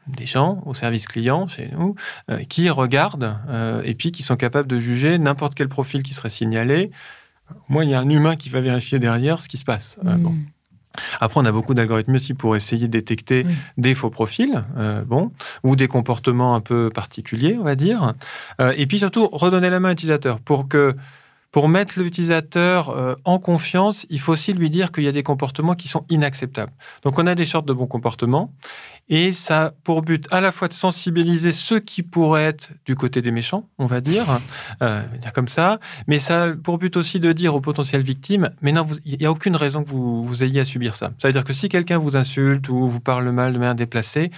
des 0.07 0.25
gens 0.25 0.63
au 0.65 0.73
service 0.73 1.05
client 1.05 1.47
chez 1.47 1.69
nous 1.71 1.95
qui 2.49 2.69
regardent 2.71 3.37
et 3.85 3.93
puis 3.93 4.11
qui 4.11 4.23
sont 4.23 4.35
capables 4.35 4.67
de 4.67 4.79
juger 4.79 5.19
n'importe 5.19 5.53
quel 5.53 5.69
profil 5.69 6.01
qui 6.01 6.15
serait 6.15 6.31
signalé 6.31 6.89
moi, 7.69 7.83
il 7.85 7.91
y 7.91 7.93
a 7.93 7.99
un 7.99 8.09
humain 8.09 8.35
qui 8.35 8.49
va 8.49 8.61
vérifier 8.61 8.99
derrière 8.99 9.39
ce 9.39 9.47
qui 9.47 9.57
se 9.57 9.65
passe. 9.65 9.97
Euh, 10.05 10.15
hmm. 10.15 10.45
Après, 11.19 11.39
on 11.39 11.45
a 11.45 11.51
beaucoup 11.51 11.73
d'algorithmes 11.73 12.15
aussi 12.15 12.33
pour 12.33 12.55
essayer 12.55 12.87
de 12.87 12.91
détecter 12.91 13.45
des 13.77 13.95
faux 13.95 14.09
profils, 14.09 14.63
euh, 14.77 15.03
bon, 15.03 15.31
ou 15.63 15.75
des 15.75 15.87
comportements 15.87 16.53
un 16.55 16.59
peu 16.59 16.89
particuliers, 16.93 17.57
on 17.59 17.63
va 17.63 17.75
dire. 17.75 18.13
Euh, 18.59 18.73
et 18.75 18.87
puis 18.87 18.99
surtout, 18.99 19.27
redonner 19.31 19.69
la 19.69 19.79
main 19.79 19.89
à 19.89 19.91
l'utilisateur 19.91 20.39
pour 20.39 20.67
que 20.67 20.95
pour 21.51 21.67
mettre 21.67 21.99
l'utilisateur 21.99 22.89
euh, 22.89 23.13
en 23.25 23.37
confiance, 23.37 24.05
il 24.09 24.19
faut 24.19 24.31
aussi 24.31 24.53
lui 24.53 24.69
dire 24.69 24.91
qu'il 24.91 25.03
y 25.03 25.07
a 25.07 25.11
des 25.11 25.23
comportements 25.23 25.75
qui 25.75 25.89
sont 25.89 26.05
inacceptables. 26.09 26.71
Donc 27.03 27.19
on 27.19 27.27
a 27.27 27.35
des 27.35 27.45
sortes 27.45 27.67
de 27.67 27.73
bons 27.73 27.87
comportements 27.87 28.53
et 29.09 29.33
ça 29.33 29.65
a 29.65 29.71
pour 29.71 30.01
but 30.01 30.27
à 30.31 30.39
la 30.39 30.53
fois 30.53 30.69
de 30.69 30.73
sensibiliser 30.73 31.51
ceux 31.51 31.79
qui 31.79 32.03
pourraient 32.03 32.45
être 32.45 32.71
du 32.85 32.95
côté 32.95 33.21
des 33.21 33.31
méchants, 33.31 33.67
on 33.77 33.85
va 33.85 33.99
dire, 33.99 34.39
euh, 34.81 35.03
dire 35.17 35.33
comme 35.33 35.49
ça, 35.49 35.79
mais 36.07 36.19
ça 36.19 36.43
a 36.43 36.51
pour 36.53 36.77
but 36.77 36.95
aussi 36.95 37.19
de 37.19 37.33
dire 37.33 37.53
aux 37.53 37.61
potentielles 37.61 38.03
victimes, 38.03 38.49
mais 38.61 38.71
non, 38.71 38.87
il 39.05 39.17
n'y 39.19 39.25
a 39.25 39.31
aucune 39.31 39.57
raison 39.57 39.83
que 39.83 39.89
vous, 39.89 40.23
vous 40.23 40.43
ayez 40.43 40.61
à 40.61 40.65
subir 40.65 40.95
ça. 40.95 41.11
Ça 41.21 41.27
veut 41.27 41.33
dire 41.33 41.43
que 41.43 41.53
si 41.53 41.67
quelqu'un 41.67 41.97
vous 41.97 42.15
insulte 42.15 42.69
ou 42.69 42.87
vous 42.87 43.01
parle 43.01 43.29
mal 43.31 43.51
de 43.51 43.57
manière 43.57 43.75
déplacée, 43.75 44.31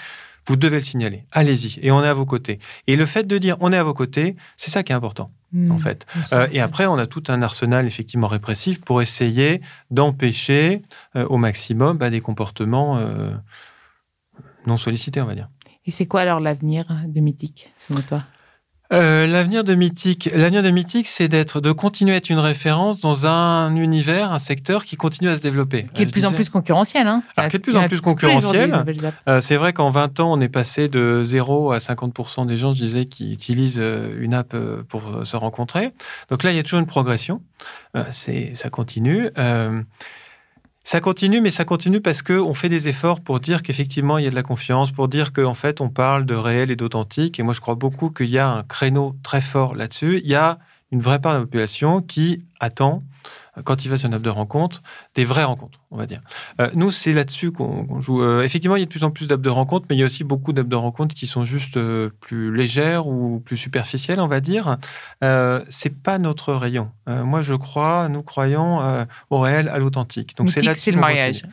vous 0.46 0.56
devez 0.56 0.78
le 0.78 0.84
signaler. 0.84 1.26
Allez-y. 1.32 1.80
Et 1.82 1.92
on 1.92 2.04
est 2.04 2.08
à 2.08 2.14
vos 2.14 2.26
côtés. 2.26 2.60
Et 2.88 2.96
le 2.96 3.06
fait 3.06 3.24
de 3.24 3.38
dire 3.38 3.58
on 3.60 3.72
est 3.72 3.78
à 3.78 3.84
vos 3.84 3.94
côtés, 3.94 4.36
c'est 4.58 4.72
ça 4.72 4.84
qui 4.84 4.92
est 4.92 4.96
important. 4.96 5.32
Hmm. 5.54 5.72
en 5.72 5.78
fait. 5.78 6.08
Euh, 6.34 6.48
et 6.52 6.60
après, 6.60 6.88
on 6.88 6.98
a 6.98 7.06
tout 7.06 7.24
un 7.28 7.44
arsenal 7.44 7.86
effectivement 7.86 8.28
répressif 8.28 8.82
pour 8.82 9.04
essayer 9.04 9.62
d'empêcher 9.92 10.82
euh, 11.16 11.28
au 11.28 11.38
maximum 11.38 11.98
bah, 11.98 12.10
des 12.10 12.22
comportements 12.22 12.98
euh, 12.98 13.30
non 14.66 14.78
sollicités, 14.78 15.22
on 15.22 15.26
va 15.26 15.36
dire. 15.36 15.50
Et 15.86 15.92
c'est 15.92 16.08
quoi 16.08 16.22
alors 16.22 16.40
l'avenir 16.40 16.86
de 17.06 17.20
Mythique, 17.22 17.72
selon 17.78 18.02
toi? 18.02 18.24
Euh, 18.94 19.28
l'avenir 19.28 19.64
de 19.64 19.76
Mythique, 19.76 20.30
l'avenir 20.34 20.62
de 20.64 20.70
Mythique, 20.70 21.08
c'est 21.08 21.28
d'être, 21.28 21.60
de 21.60 21.72
continuer 21.72 22.14
à 22.14 22.18
être 22.18 22.30
une 22.30 22.40
référence 22.40 23.00
dans 23.00 23.28
un 23.28 23.76
univers, 23.76 24.32
un 24.32 24.40
secteur 24.40 24.86
qui 24.86 24.96
continue 24.96 25.30
à 25.30 25.36
se 25.36 25.42
développer. 25.42 25.88
Qui 25.94 26.04
est 26.04 26.06
de 26.06 26.12
plus 26.12 26.26
en 26.26 26.32
plus 26.32 26.50
concurrentiel. 26.50 27.08
Hein. 27.08 27.24
qui 27.36 27.42
est 27.42 27.50
de 27.50 27.58
plus 27.58 27.76
en 27.76 27.88
plus 27.88 28.02
concurrentiel. 28.02 28.74
Euh, 29.28 29.42
c'est 29.42 29.56
vrai 29.56 29.74
qu'en 29.74 29.90
20 29.90 30.20
ans, 30.20 30.32
on 30.32 30.40
est 30.40 30.50
passé 30.50 30.88
de 30.88 31.24
0 31.24 31.72
à 31.72 31.80
50% 31.80 32.46
des 32.46 32.58
gens, 32.58 32.72
je 32.72 32.78
disais, 32.78 33.06
qui 33.06 33.34
utilisent 33.34 33.80
euh, 33.80 34.16
une 34.20 34.34
app 34.34 34.56
pour 34.88 35.26
se 35.26 35.36
rencontrer. 35.36 35.92
Donc 36.30 36.44
là, 36.44 36.52
il 36.52 36.56
y 36.56 36.60
a 36.60 36.64
toujours 36.64 36.80
une 36.80 36.86
progression. 36.86 37.42
c'est, 38.12 38.52
ça 38.56 38.70
continue. 38.70 39.30
Ça 40.86 41.00
continue, 41.00 41.40
mais 41.40 41.50
ça 41.50 41.64
continue 41.64 42.02
parce 42.02 42.22
qu'on 42.22 42.54
fait 42.54 42.68
des 42.68 42.90
efforts 42.90 43.22
pour 43.22 43.40
dire 43.40 43.64
qu'effectivement, 43.64 44.18
il 44.18 44.26
y 44.26 44.28
a 44.28 44.30
de 44.30 44.36
la 44.36 44.44
confiance, 44.44 44.92
pour 44.92 45.08
dire 45.08 45.32
qu'en 45.32 45.54
fait, 45.54 45.80
on 45.80 45.90
parle 45.90 46.26
de 46.26 46.36
réel 46.36 46.72
et 46.72 46.76
d'authentique. 46.76 47.40
Et 47.40 47.44
moi, 47.44 47.54
je 47.54 47.62
crois 47.62 47.76
beaucoup 47.76 48.10
qu'il 48.10 48.30
y 48.30 48.38
a 48.38 48.50
un 48.50 48.64
créneau 48.64 49.16
très 49.24 49.40
fort 49.40 49.76
là-dessus. 49.76 50.22
Il 50.24 50.30
y 50.30 50.36
a 50.36 50.60
une 50.92 51.00
vraie 51.02 51.20
part 51.20 51.34
de 51.34 51.38
la 51.40 51.46
population 51.46 52.02
qui 52.02 52.44
attend 52.64 53.04
quand 53.64 53.86
il 53.86 53.90
va 53.90 53.98
sur 53.98 54.08
une 54.08 54.16
app 54.16 54.22
de 54.22 54.30
rencontre, 54.30 54.82
des 55.14 55.26
vraies 55.26 55.44
rencontres, 55.44 55.80
on 55.92 55.98
va 55.98 56.08
dire. 56.08 56.22
Euh, 56.60 56.72
nous, 56.74 56.90
c'est 56.90 57.14
là-dessus 57.14 57.52
qu'on 57.52 58.02
joue. 58.02 58.24
Euh, 58.24 58.42
effectivement, 58.42 58.76
il 58.76 58.80
y 58.80 58.84
a 58.84 58.86
de 58.86 58.90
plus 58.90 59.04
en 59.04 59.12
plus 59.12 59.28
d'apps 59.28 59.44
de 59.44 59.50
rencontres, 59.50 59.86
mais 59.90 59.96
il 59.96 60.00
y 60.00 60.02
a 60.02 60.06
aussi 60.06 60.24
beaucoup 60.24 60.54
d'apps 60.54 60.70
de 60.70 60.76
rencontres 60.76 61.14
qui 61.14 61.28
sont 61.28 61.46
juste 61.46 61.78
euh, 61.78 62.10
plus 62.20 62.56
légères 62.56 63.06
ou 63.06 63.40
plus 63.46 63.58
superficielles, 63.58 64.20
on 64.20 64.28
va 64.28 64.40
dire. 64.40 64.78
c'est 65.70 66.02
pas 66.02 66.18
notre 66.18 66.54
rayon. 66.54 66.90
moi, 67.08 67.42
je 67.42 67.54
crois, 67.54 68.10
nous 68.10 68.24
croyons 68.24 69.06
au 69.30 69.40
réel, 69.40 69.70
à 69.70 69.78
l'authentique. 69.78 70.36
Donc 70.38 70.50
c'est 70.50 70.62
là 70.62 70.74
c'est 70.76 70.92
le 70.92 71.00
mariage. 71.00 71.44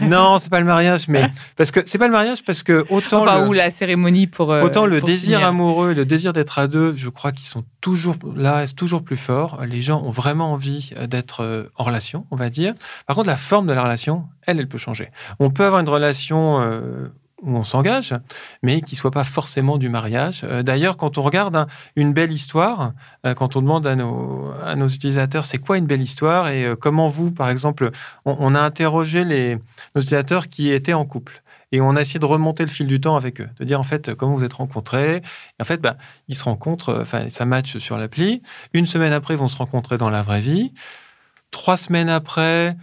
non, 0.00 0.38
c'est 0.38 0.50
pas 0.50 0.60
le 0.60 0.66
mariage, 0.66 1.08
mais 1.08 1.30
parce 1.56 1.70
que 1.70 1.80
c'est 1.86 1.98
pas 1.98 2.06
le 2.06 2.12
mariage 2.12 2.44
parce 2.44 2.62
que 2.62 2.86
autant 2.90 3.22
enfin, 3.22 3.46
ou 3.46 3.52
la 3.52 3.70
cérémonie 3.70 4.26
pour 4.26 4.48
autant 4.48 4.86
le 4.86 5.00
désir 5.00 5.44
amoureux, 5.44 5.94
le 5.94 6.04
désir 6.04 6.32
d'être 6.32 6.58
à 6.58 6.66
deux, 6.66 6.94
je 6.96 7.08
crois 7.08 7.32
qu'ils 7.32 7.48
sont 7.48 7.64
toujours 7.80 8.16
là, 8.36 8.66
toujours 8.68 9.02
plus 9.02 9.16
forts. 9.16 9.62
Les 9.66 9.82
gens 9.82 10.02
ont 10.02 10.10
vraiment 10.10 10.39
envie 10.44 10.92
d'être 11.08 11.42
euh, 11.42 11.64
en 11.76 11.84
relation, 11.84 12.26
on 12.30 12.36
va 12.36 12.50
dire. 12.50 12.74
Par 13.06 13.16
contre, 13.16 13.28
la 13.28 13.36
forme 13.36 13.66
de 13.66 13.72
la 13.72 13.82
relation, 13.82 14.24
elle, 14.46 14.58
elle 14.58 14.68
peut 14.68 14.78
changer. 14.78 15.10
On 15.38 15.50
peut 15.50 15.64
avoir 15.64 15.80
une 15.80 15.88
relation 15.88 16.60
euh, 16.60 17.08
où 17.42 17.56
on 17.56 17.62
s'engage, 17.62 18.14
mais 18.62 18.82
qui 18.82 18.96
soit 18.96 19.10
pas 19.10 19.24
forcément 19.24 19.78
du 19.78 19.88
mariage. 19.88 20.42
Euh, 20.44 20.62
d'ailleurs, 20.62 20.96
quand 20.96 21.18
on 21.18 21.22
regarde 21.22 21.66
une 21.96 22.12
belle 22.12 22.32
histoire, 22.32 22.92
quand 23.36 23.56
on 23.56 23.62
demande 23.62 23.86
à 23.86 23.96
nos, 23.96 24.88
utilisateurs 24.88 25.44
c'est 25.44 25.58
quoi 25.58 25.78
une 25.78 25.86
belle 25.86 26.02
histoire 26.02 26.48
et 26.48 26.74
comment 26.80 27.08
vous, 27.08 27.30
par 27.30 27.48
exemple, 27.48 27.90
on, 28.24 28.54
a 28.54 28.60
interrogé 28.60 29.24
les, 29.24 29.58
utilisateurs 29.94 30.48
qui 30.48 30.70
étaient 30.70 30.94
en 30.94 31.04
couple. 31.04 31.42
Et 31.72 31.80
on 31.80 31.94
a 31.94 32.00
essayé 32.00 32.18
de 32.18 32.26
remonter 32.26 32.64
le 32.64 32.70
fil 32.70 32.86
du 32.86 33.00
temps 33.00 33.16
avec 33.16 33.40
eux, 33.40 33.48
de 33.58 33.64
dire 33.64 33.78
en 33.78 33.84
fait 33.84 34.14
comment 34.14 34.34
vous 34.34 34.44
êtes 34.44 34.54
rencontrés. 34.54 35.16
Et 35.16 35.62
en 35.62 35.64
fait, 35.64 35.80
bah, 35.80 35.96
ils 36.28 36.34
se 36.34 36.44
rencontrent, 36.44 36.98
enfin 37.00 37.28
ça 37.28 37.44
match 37.44 37.78
sur 37.78 37.96
l'appli. 37.96 38.42
Une 38.72 38.86
semaine 38.86 39.12
après, 39.12 39.34
ils 39.34 39.38
vont 39.38 39.48
se 39.48 39.56
rencontrer 39.56 39.96
dans 39.98 40.10
la 40.10 40.22
vraie 40.22 40.40
vie. 40.40 40.72
Trois 41.50 41.76
semaines 41.76 42.08
après, 42.08 42.76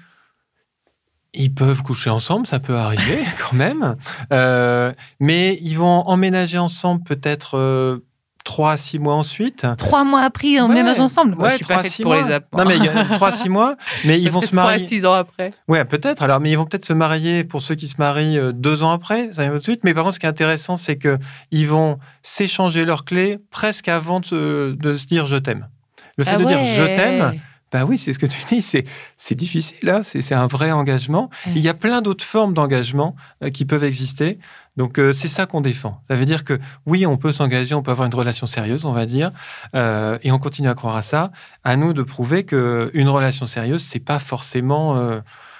ils 1.33 1.53
peuvent 1.53 1.83
coucher 1.83 2.09
ensemble, 2.09 2.47
ça 2.47 2.59
peut 2.59 2.75
arriver 2.75 3.23
quand 3.39 3.55
même. 3.55 3.95
Euh, 4.31 4.93
mais 5.19 5.59
ils 5.61 5.77
vont 5.77 6.07
emménager 6.07 6.57
ensemble 6.57 7.03
peut-être 7.03 7.57
euh, 7.57 8.05
trois 8.47 8.71
à 8.71 8.77
six 8.77 8.97
mois 8.97 9.15
ensuite. 9.15 9.67
Trois 9.77 10.05
mois 10.05 10.21
après, 10.21 10.47
ils 10.47 10.61
emménagent 10.61 11.01
ensemble. 11.01 11.35
Ouais, 11.37 11.51
je 11.51 11.55
suis 11.57 11.65
pas 11.65 11.83
pour 12.01 12.13
les 12.15 12.31
apps. 12.31 12.47
Non, 12.57 12.63
mais 12.63 12.79
trois, 13.15 13.33
six 13.33 13.49
mois, 13.49 13.75
mais 14.05 14.21
ils 14.21 14.31
vont 14.31 14.39
se 14.39 14.55
marier. 14.55 14.77
Trois 14.77 14.85
à 14.85 14.89
six 14.89 15.05
ans 15.05 15.13
après. 15.13 15.51
Ouais, 15.67 15.83
peut-être. 15.83 16.23
Alors, 16.23 16.39
mais 16.39 16.49
ils 16.49 16.55
vont 16.55 16.65
peut-être 16.65 16.85
se 16.85 16.93
marier 16.93 17.43
pour 17.43 17.61
ceux 17.61 17.75
qui 17.75 17.87
se 17.87 17.95
marient 17.99 18.39
euh, 18.39 18.53
deux 18.53 18.83
ans 18.83 18.91
après, 18.91 19.33
ça 19.33 19.43
vient 19.43 19.51
tout 19.51 19.57
de 19.57 19.63
suite. 19.63 19.81
Mais 19.83 19.93
par 19.93 20.05
contre, 20.05 20.15
ce 20.15 20.19
qui 20.19 20.25
est 20.25 20.29
intéressant, 20.29 20.77
c'est 20.77 20.95
que 20.95 21.17
ils 21.51 21.67
vont 21.67 21.99
s'échanger 22.23 22.85
leurs 22.85 23.03
clés 23.03 23.37
presque 23.51 23.89
avant 23.89 24.21
de, 24.21 24.77
de 24.79 24.95
se 24.95 25.05
dire 25.07 25.25
je 25.25 25.35
t'aime. 25.35 25.67
Le 26.15 26.23
fait 26.23 26.31
ah 26.35 26.37
de 26.37 26.45
dire 26.45 26.59
je 26.63 26.83
t'aime, 26.83 27.33
bah 27.71 27.83
oui, 27.83 27.97
c'est 27.97 28.13
ce 28.13 28.19
que 28.19 28.25
tu 28.25 28.39
dis, 28.49 28.61
c'est 28.61 29.35
difficile, 29.35 29.77
là, 29.83 29.97
hein, 29.97 30.01
c'est 30.03 30.33
un 30.33 30.47
vrai 30.47 30.71
engagement. 30.71 31.29
Il 31.47 31.59
y 31.59 31.67
a 31.67 31.73
plein 31.73 32.01
d'autres 32.01 32.23
formes 32.23 32.53
d'engagement 32.53 33.15
euh, 33.43 33.49
qui 33.49 33.65
peuvent 33.65 33.83
exister. 33.83 34.39
Donc 34.77 34.99
euh, 34.99 35.11
c'est 35.11 35.27
ça 35.27 35.45
qu'on 35.45 35.61
défend. 35.61 36.01
Ça 36.07 36.15
veut 36.15 36.25
dire 36.25 36.45
que 36.45 36.59
oui, 36.85 37.05
on 37.05 37.17
peut 37.17 37.31
s'engager, 37.31 37.75
on 37.75 37.81
peut 37.81 37.91
avoir 37.91 38.05
une 38.05 38.13
relation 38.13 38.45
sérieuse, 38.45 38.85
on 38.85 38.93
va 38.93 39.05
dire, 39.05 39.31
euh, 39.75 40.17
et 40.21 40.31
on 40.31 40.39
continue 40.39 40.69
à 40.69 40.75
croire 40.75 40.95
à 40.95 41.01
ça. 41.01 41.31
À 41.63 41.75
nous 41.75 41.93
de 41.93 42.03
prouver 42.03 42.45
que 42.45 42.91
une 42.93 43.09
relation 43.09 43.45
sérieuse, 43.45 43.83
c'est 43.83 43.99
pas 43.99 44.19
forcément 44.19 44.95
euh, 44.95 45.19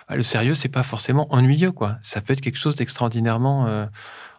le 0.09 0.21
sérieux, 0.21 0.53
c'est 0.53 0.69
pas 0.69 0.83
forcément 0.83 1.27
ennuyeux, 1.33 1.71
quoi. 1.71 1.97
Ça 2.01 2.21
peut 2.21 2.33
être 2.33 2.41
quelque 2.41 2.57
chose 2.57 2.75
d'extraordinairement 2.77 3.87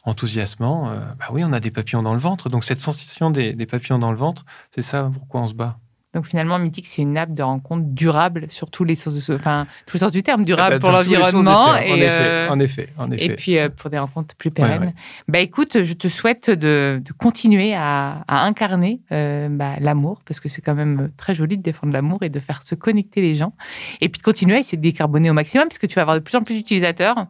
enthousiasmant. 0.04 0.90
bah 1.18 1.26
oui, 1.30 1.44
on 1.44 1.52
a 1.52 1.60
des 1.60 1.70
papillons 1.70 2.02
dans 2.02 2.14
le 2.14 2.20
ventre. 2.20 2.48
Donc 2.48 2.64
cette 2.64 2.80
sensation 2.80 3.30
des, 3.30 3.52
des 3.52 3.66
papillons 3.66 3.98
dans 3.98 4.10
le 4.10 4.16
ventre, 4.16 4.46
c'est 4.70 4.80
ça 4.80 5.10
pourquoi 5.12 5.42
on 5.42 5.46
se 5.46 5.52
bat? 5.52 5.76
Donc 6.14 6.26
finalement, 6.26 6.58
Mythique, 6.58 6.86
c'est 6.86 7.02
une 7.02 7.18
app 7.18 7.34
de 7.34 7.42
rencontre 7.42 7.84
durable 7.88 8.46
sur 8.48 8.70
tous 8.70 8.82
les 8.84 8.94
sens, 8.94 9.28
enfin, 9.28 9.66
tous 9.86 9.96
les 9.96 10.00
sens 10.00 10.12
du 10.12 10.22
terme, 10.22 10.42
durable 10.44 10.76
Ah 10.76 10.78
bah, 10.78 10.80
pour 10.80 10.90
l'environnement 10.90 11.76
et, 11.76 11.92
en, 11.92 11.96
effet, 11.96 12.08
euh, 12.08 12.48
en 12.48 12.58
effet, 12.60 12.88
en 12.96 13.10
effet. 13.10 13.24
et 13.26 13.36
puis 13.36 13.58
euh, 13.58 13.68
pour 13.68 13.90
des 13.90 13.98
rencontres 13.98 14.34
plus 14.34 14.50
pérennes. 14.50 14.84
ouais. 14.84 14.94
Bah 15.28 15.38
écoute, 15.40 15.84
je 15.84 15.92
te 15.92 16.08
souhaite 16.08 16.48
de, 16.48 17.02
de 17.04 17.12
continuer 17.12 17.74
à, 17.74 18.24
à 18.26 18.46
incarner 18.46 19.02
euh, 19.12 19.48
bah, 19.50 19.74
l'amour 19.80 20.22
parce 20.24 20.40
que 20.40 20.48
c'est 20.48 20.62
quand 20.62 20.74
même 20.74 21.10
très 21.18 21.34
joli 21.34 21.58
de 21.58 21.62
défendre 21.62 21.92
l'amour 21.92 22.22
et 22.22 22.30
de 22.30 22.40
faire 22.40 22.62
se 22.62 22.74
connecter 22.74 23.20
les 23.20 23.34
gens 23.34 23.52
et 24.00 24.08
puis 24.08 24.18
de 24.18 24.24
continuer 24.24 24.56
à 24.56 24.60
essayer 24.60 24.78
de 24.78 24.82
décarboner 24.82 25.28
au 25.30 25.34
maximum 25.34 25.68
parce 25.68 25.78
que 25.78 25.86
tu 25.86 25.96
vas 25.96 26.02
avoir 26.02 26.16
de 26.16 26.22
plus 26.22 26.36
en 26.36 26.40
plus 26.42 26.54
d'utilisateurs. 26.54 27.26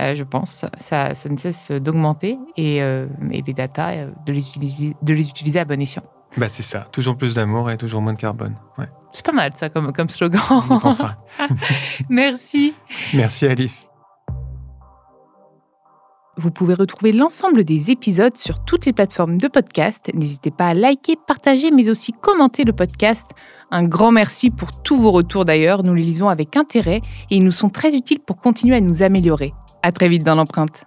euh, 0.00 0.16
je 0.16 0.24
pense, 0.24 0.64
ça, 0.78 1.14
ça 1.14 1.28
ne 1.28 1.36
cesse 1.38 1.70
d'augmenter 1.70 2.36
et, 2.56 2.82
euh, 2.82 3.06
et 3.30 3.42
les 3.42 3.52
data, 3.54 3.90
euh, 3.90 4.10
de 4.26 4.32
les 4.32 4.40
utiliser, 4.46 4.96
de 5.02 5.14
les 5.14 5.28
utiliser 5.28 5.60
à 5.60 5.64
bon 5.64 5.80
escient. 5.80 6.02
Bah, 6.38 6.48
c'est 6.48 6.62
ça. 6.62 6.86
Toujours 6.92 7.16
plus 7.16 7.34
d'amour 7.34 7.70
et 7.70 7.76
toujours 7.76 8.00
moins 8.00 8.12
de 8.12 8.18
carbone. 8.18 8.54
Ouais, 8.78 8.88
C'est 9.12 9.24
pas 9.26 9.32
mal 9.32 9.52
ça 9.56 9.68
comme, 9.68 9.92
comme 9.92 10.08
slogan. 10.08 10.40
on 10.70 10.78
pensera. 10.78 11.16
Merci. 12.08 12.74
Merci 13.12 13.46
Alice. 13.46 13.84
Vous 16.36 16.52
pouvez 16.52 16.74
retrouver 16.74 17.10
l'ensemble 17.10 17.64
des 17.64 17.90
épisodes 17.90 18.36
sur 18.36 18.64
toutes 18.64 18.86
les 18.86 18.92
plateformes 18.92 19.38
de 19.38 19.48
podcast. 19.48 20.08
N'hésitez 20.14 20.52
pas 20.52 20.68
à 20.68 20.74
liker, 20.74 21.16
partager, 21.26 21.72
mais 21.72 21.90
aussi 21.90 22.12
commenter 22.12 22.62
le 22.62 22.72
podcast. 22.72 23.26
Un 23.72 23.82
grand 23.82 24.12
merci 24.12 24.52
pour 24.52 24.68
tous 24.84 24.96
vos 24.96 25.10
retours 25.10 25.44
d'ailleurs. 25.44 25.82
Nous 25.82 25.94
les 25.94 26.02
lisons 26.02 26.28
avec 26.28 26.56
intérêt 26.56 27.02
et 27.30 27.36
ils 27.36 27.42
nous 27.42 27.50
sont 27.50 27.70
très 27.70 27.96
utiles 27.96 28.20
pour 28.24 28.36
continuer 28.36 28.76
à 28.76 28.80
nous 28.80 29.02
améliorer. 29.02 29.52
À 29.82 29.90
très 29.90 30.08
vite 30.08 30.24
dans 30.24 30.36
l'empreinte. 30.36 30.84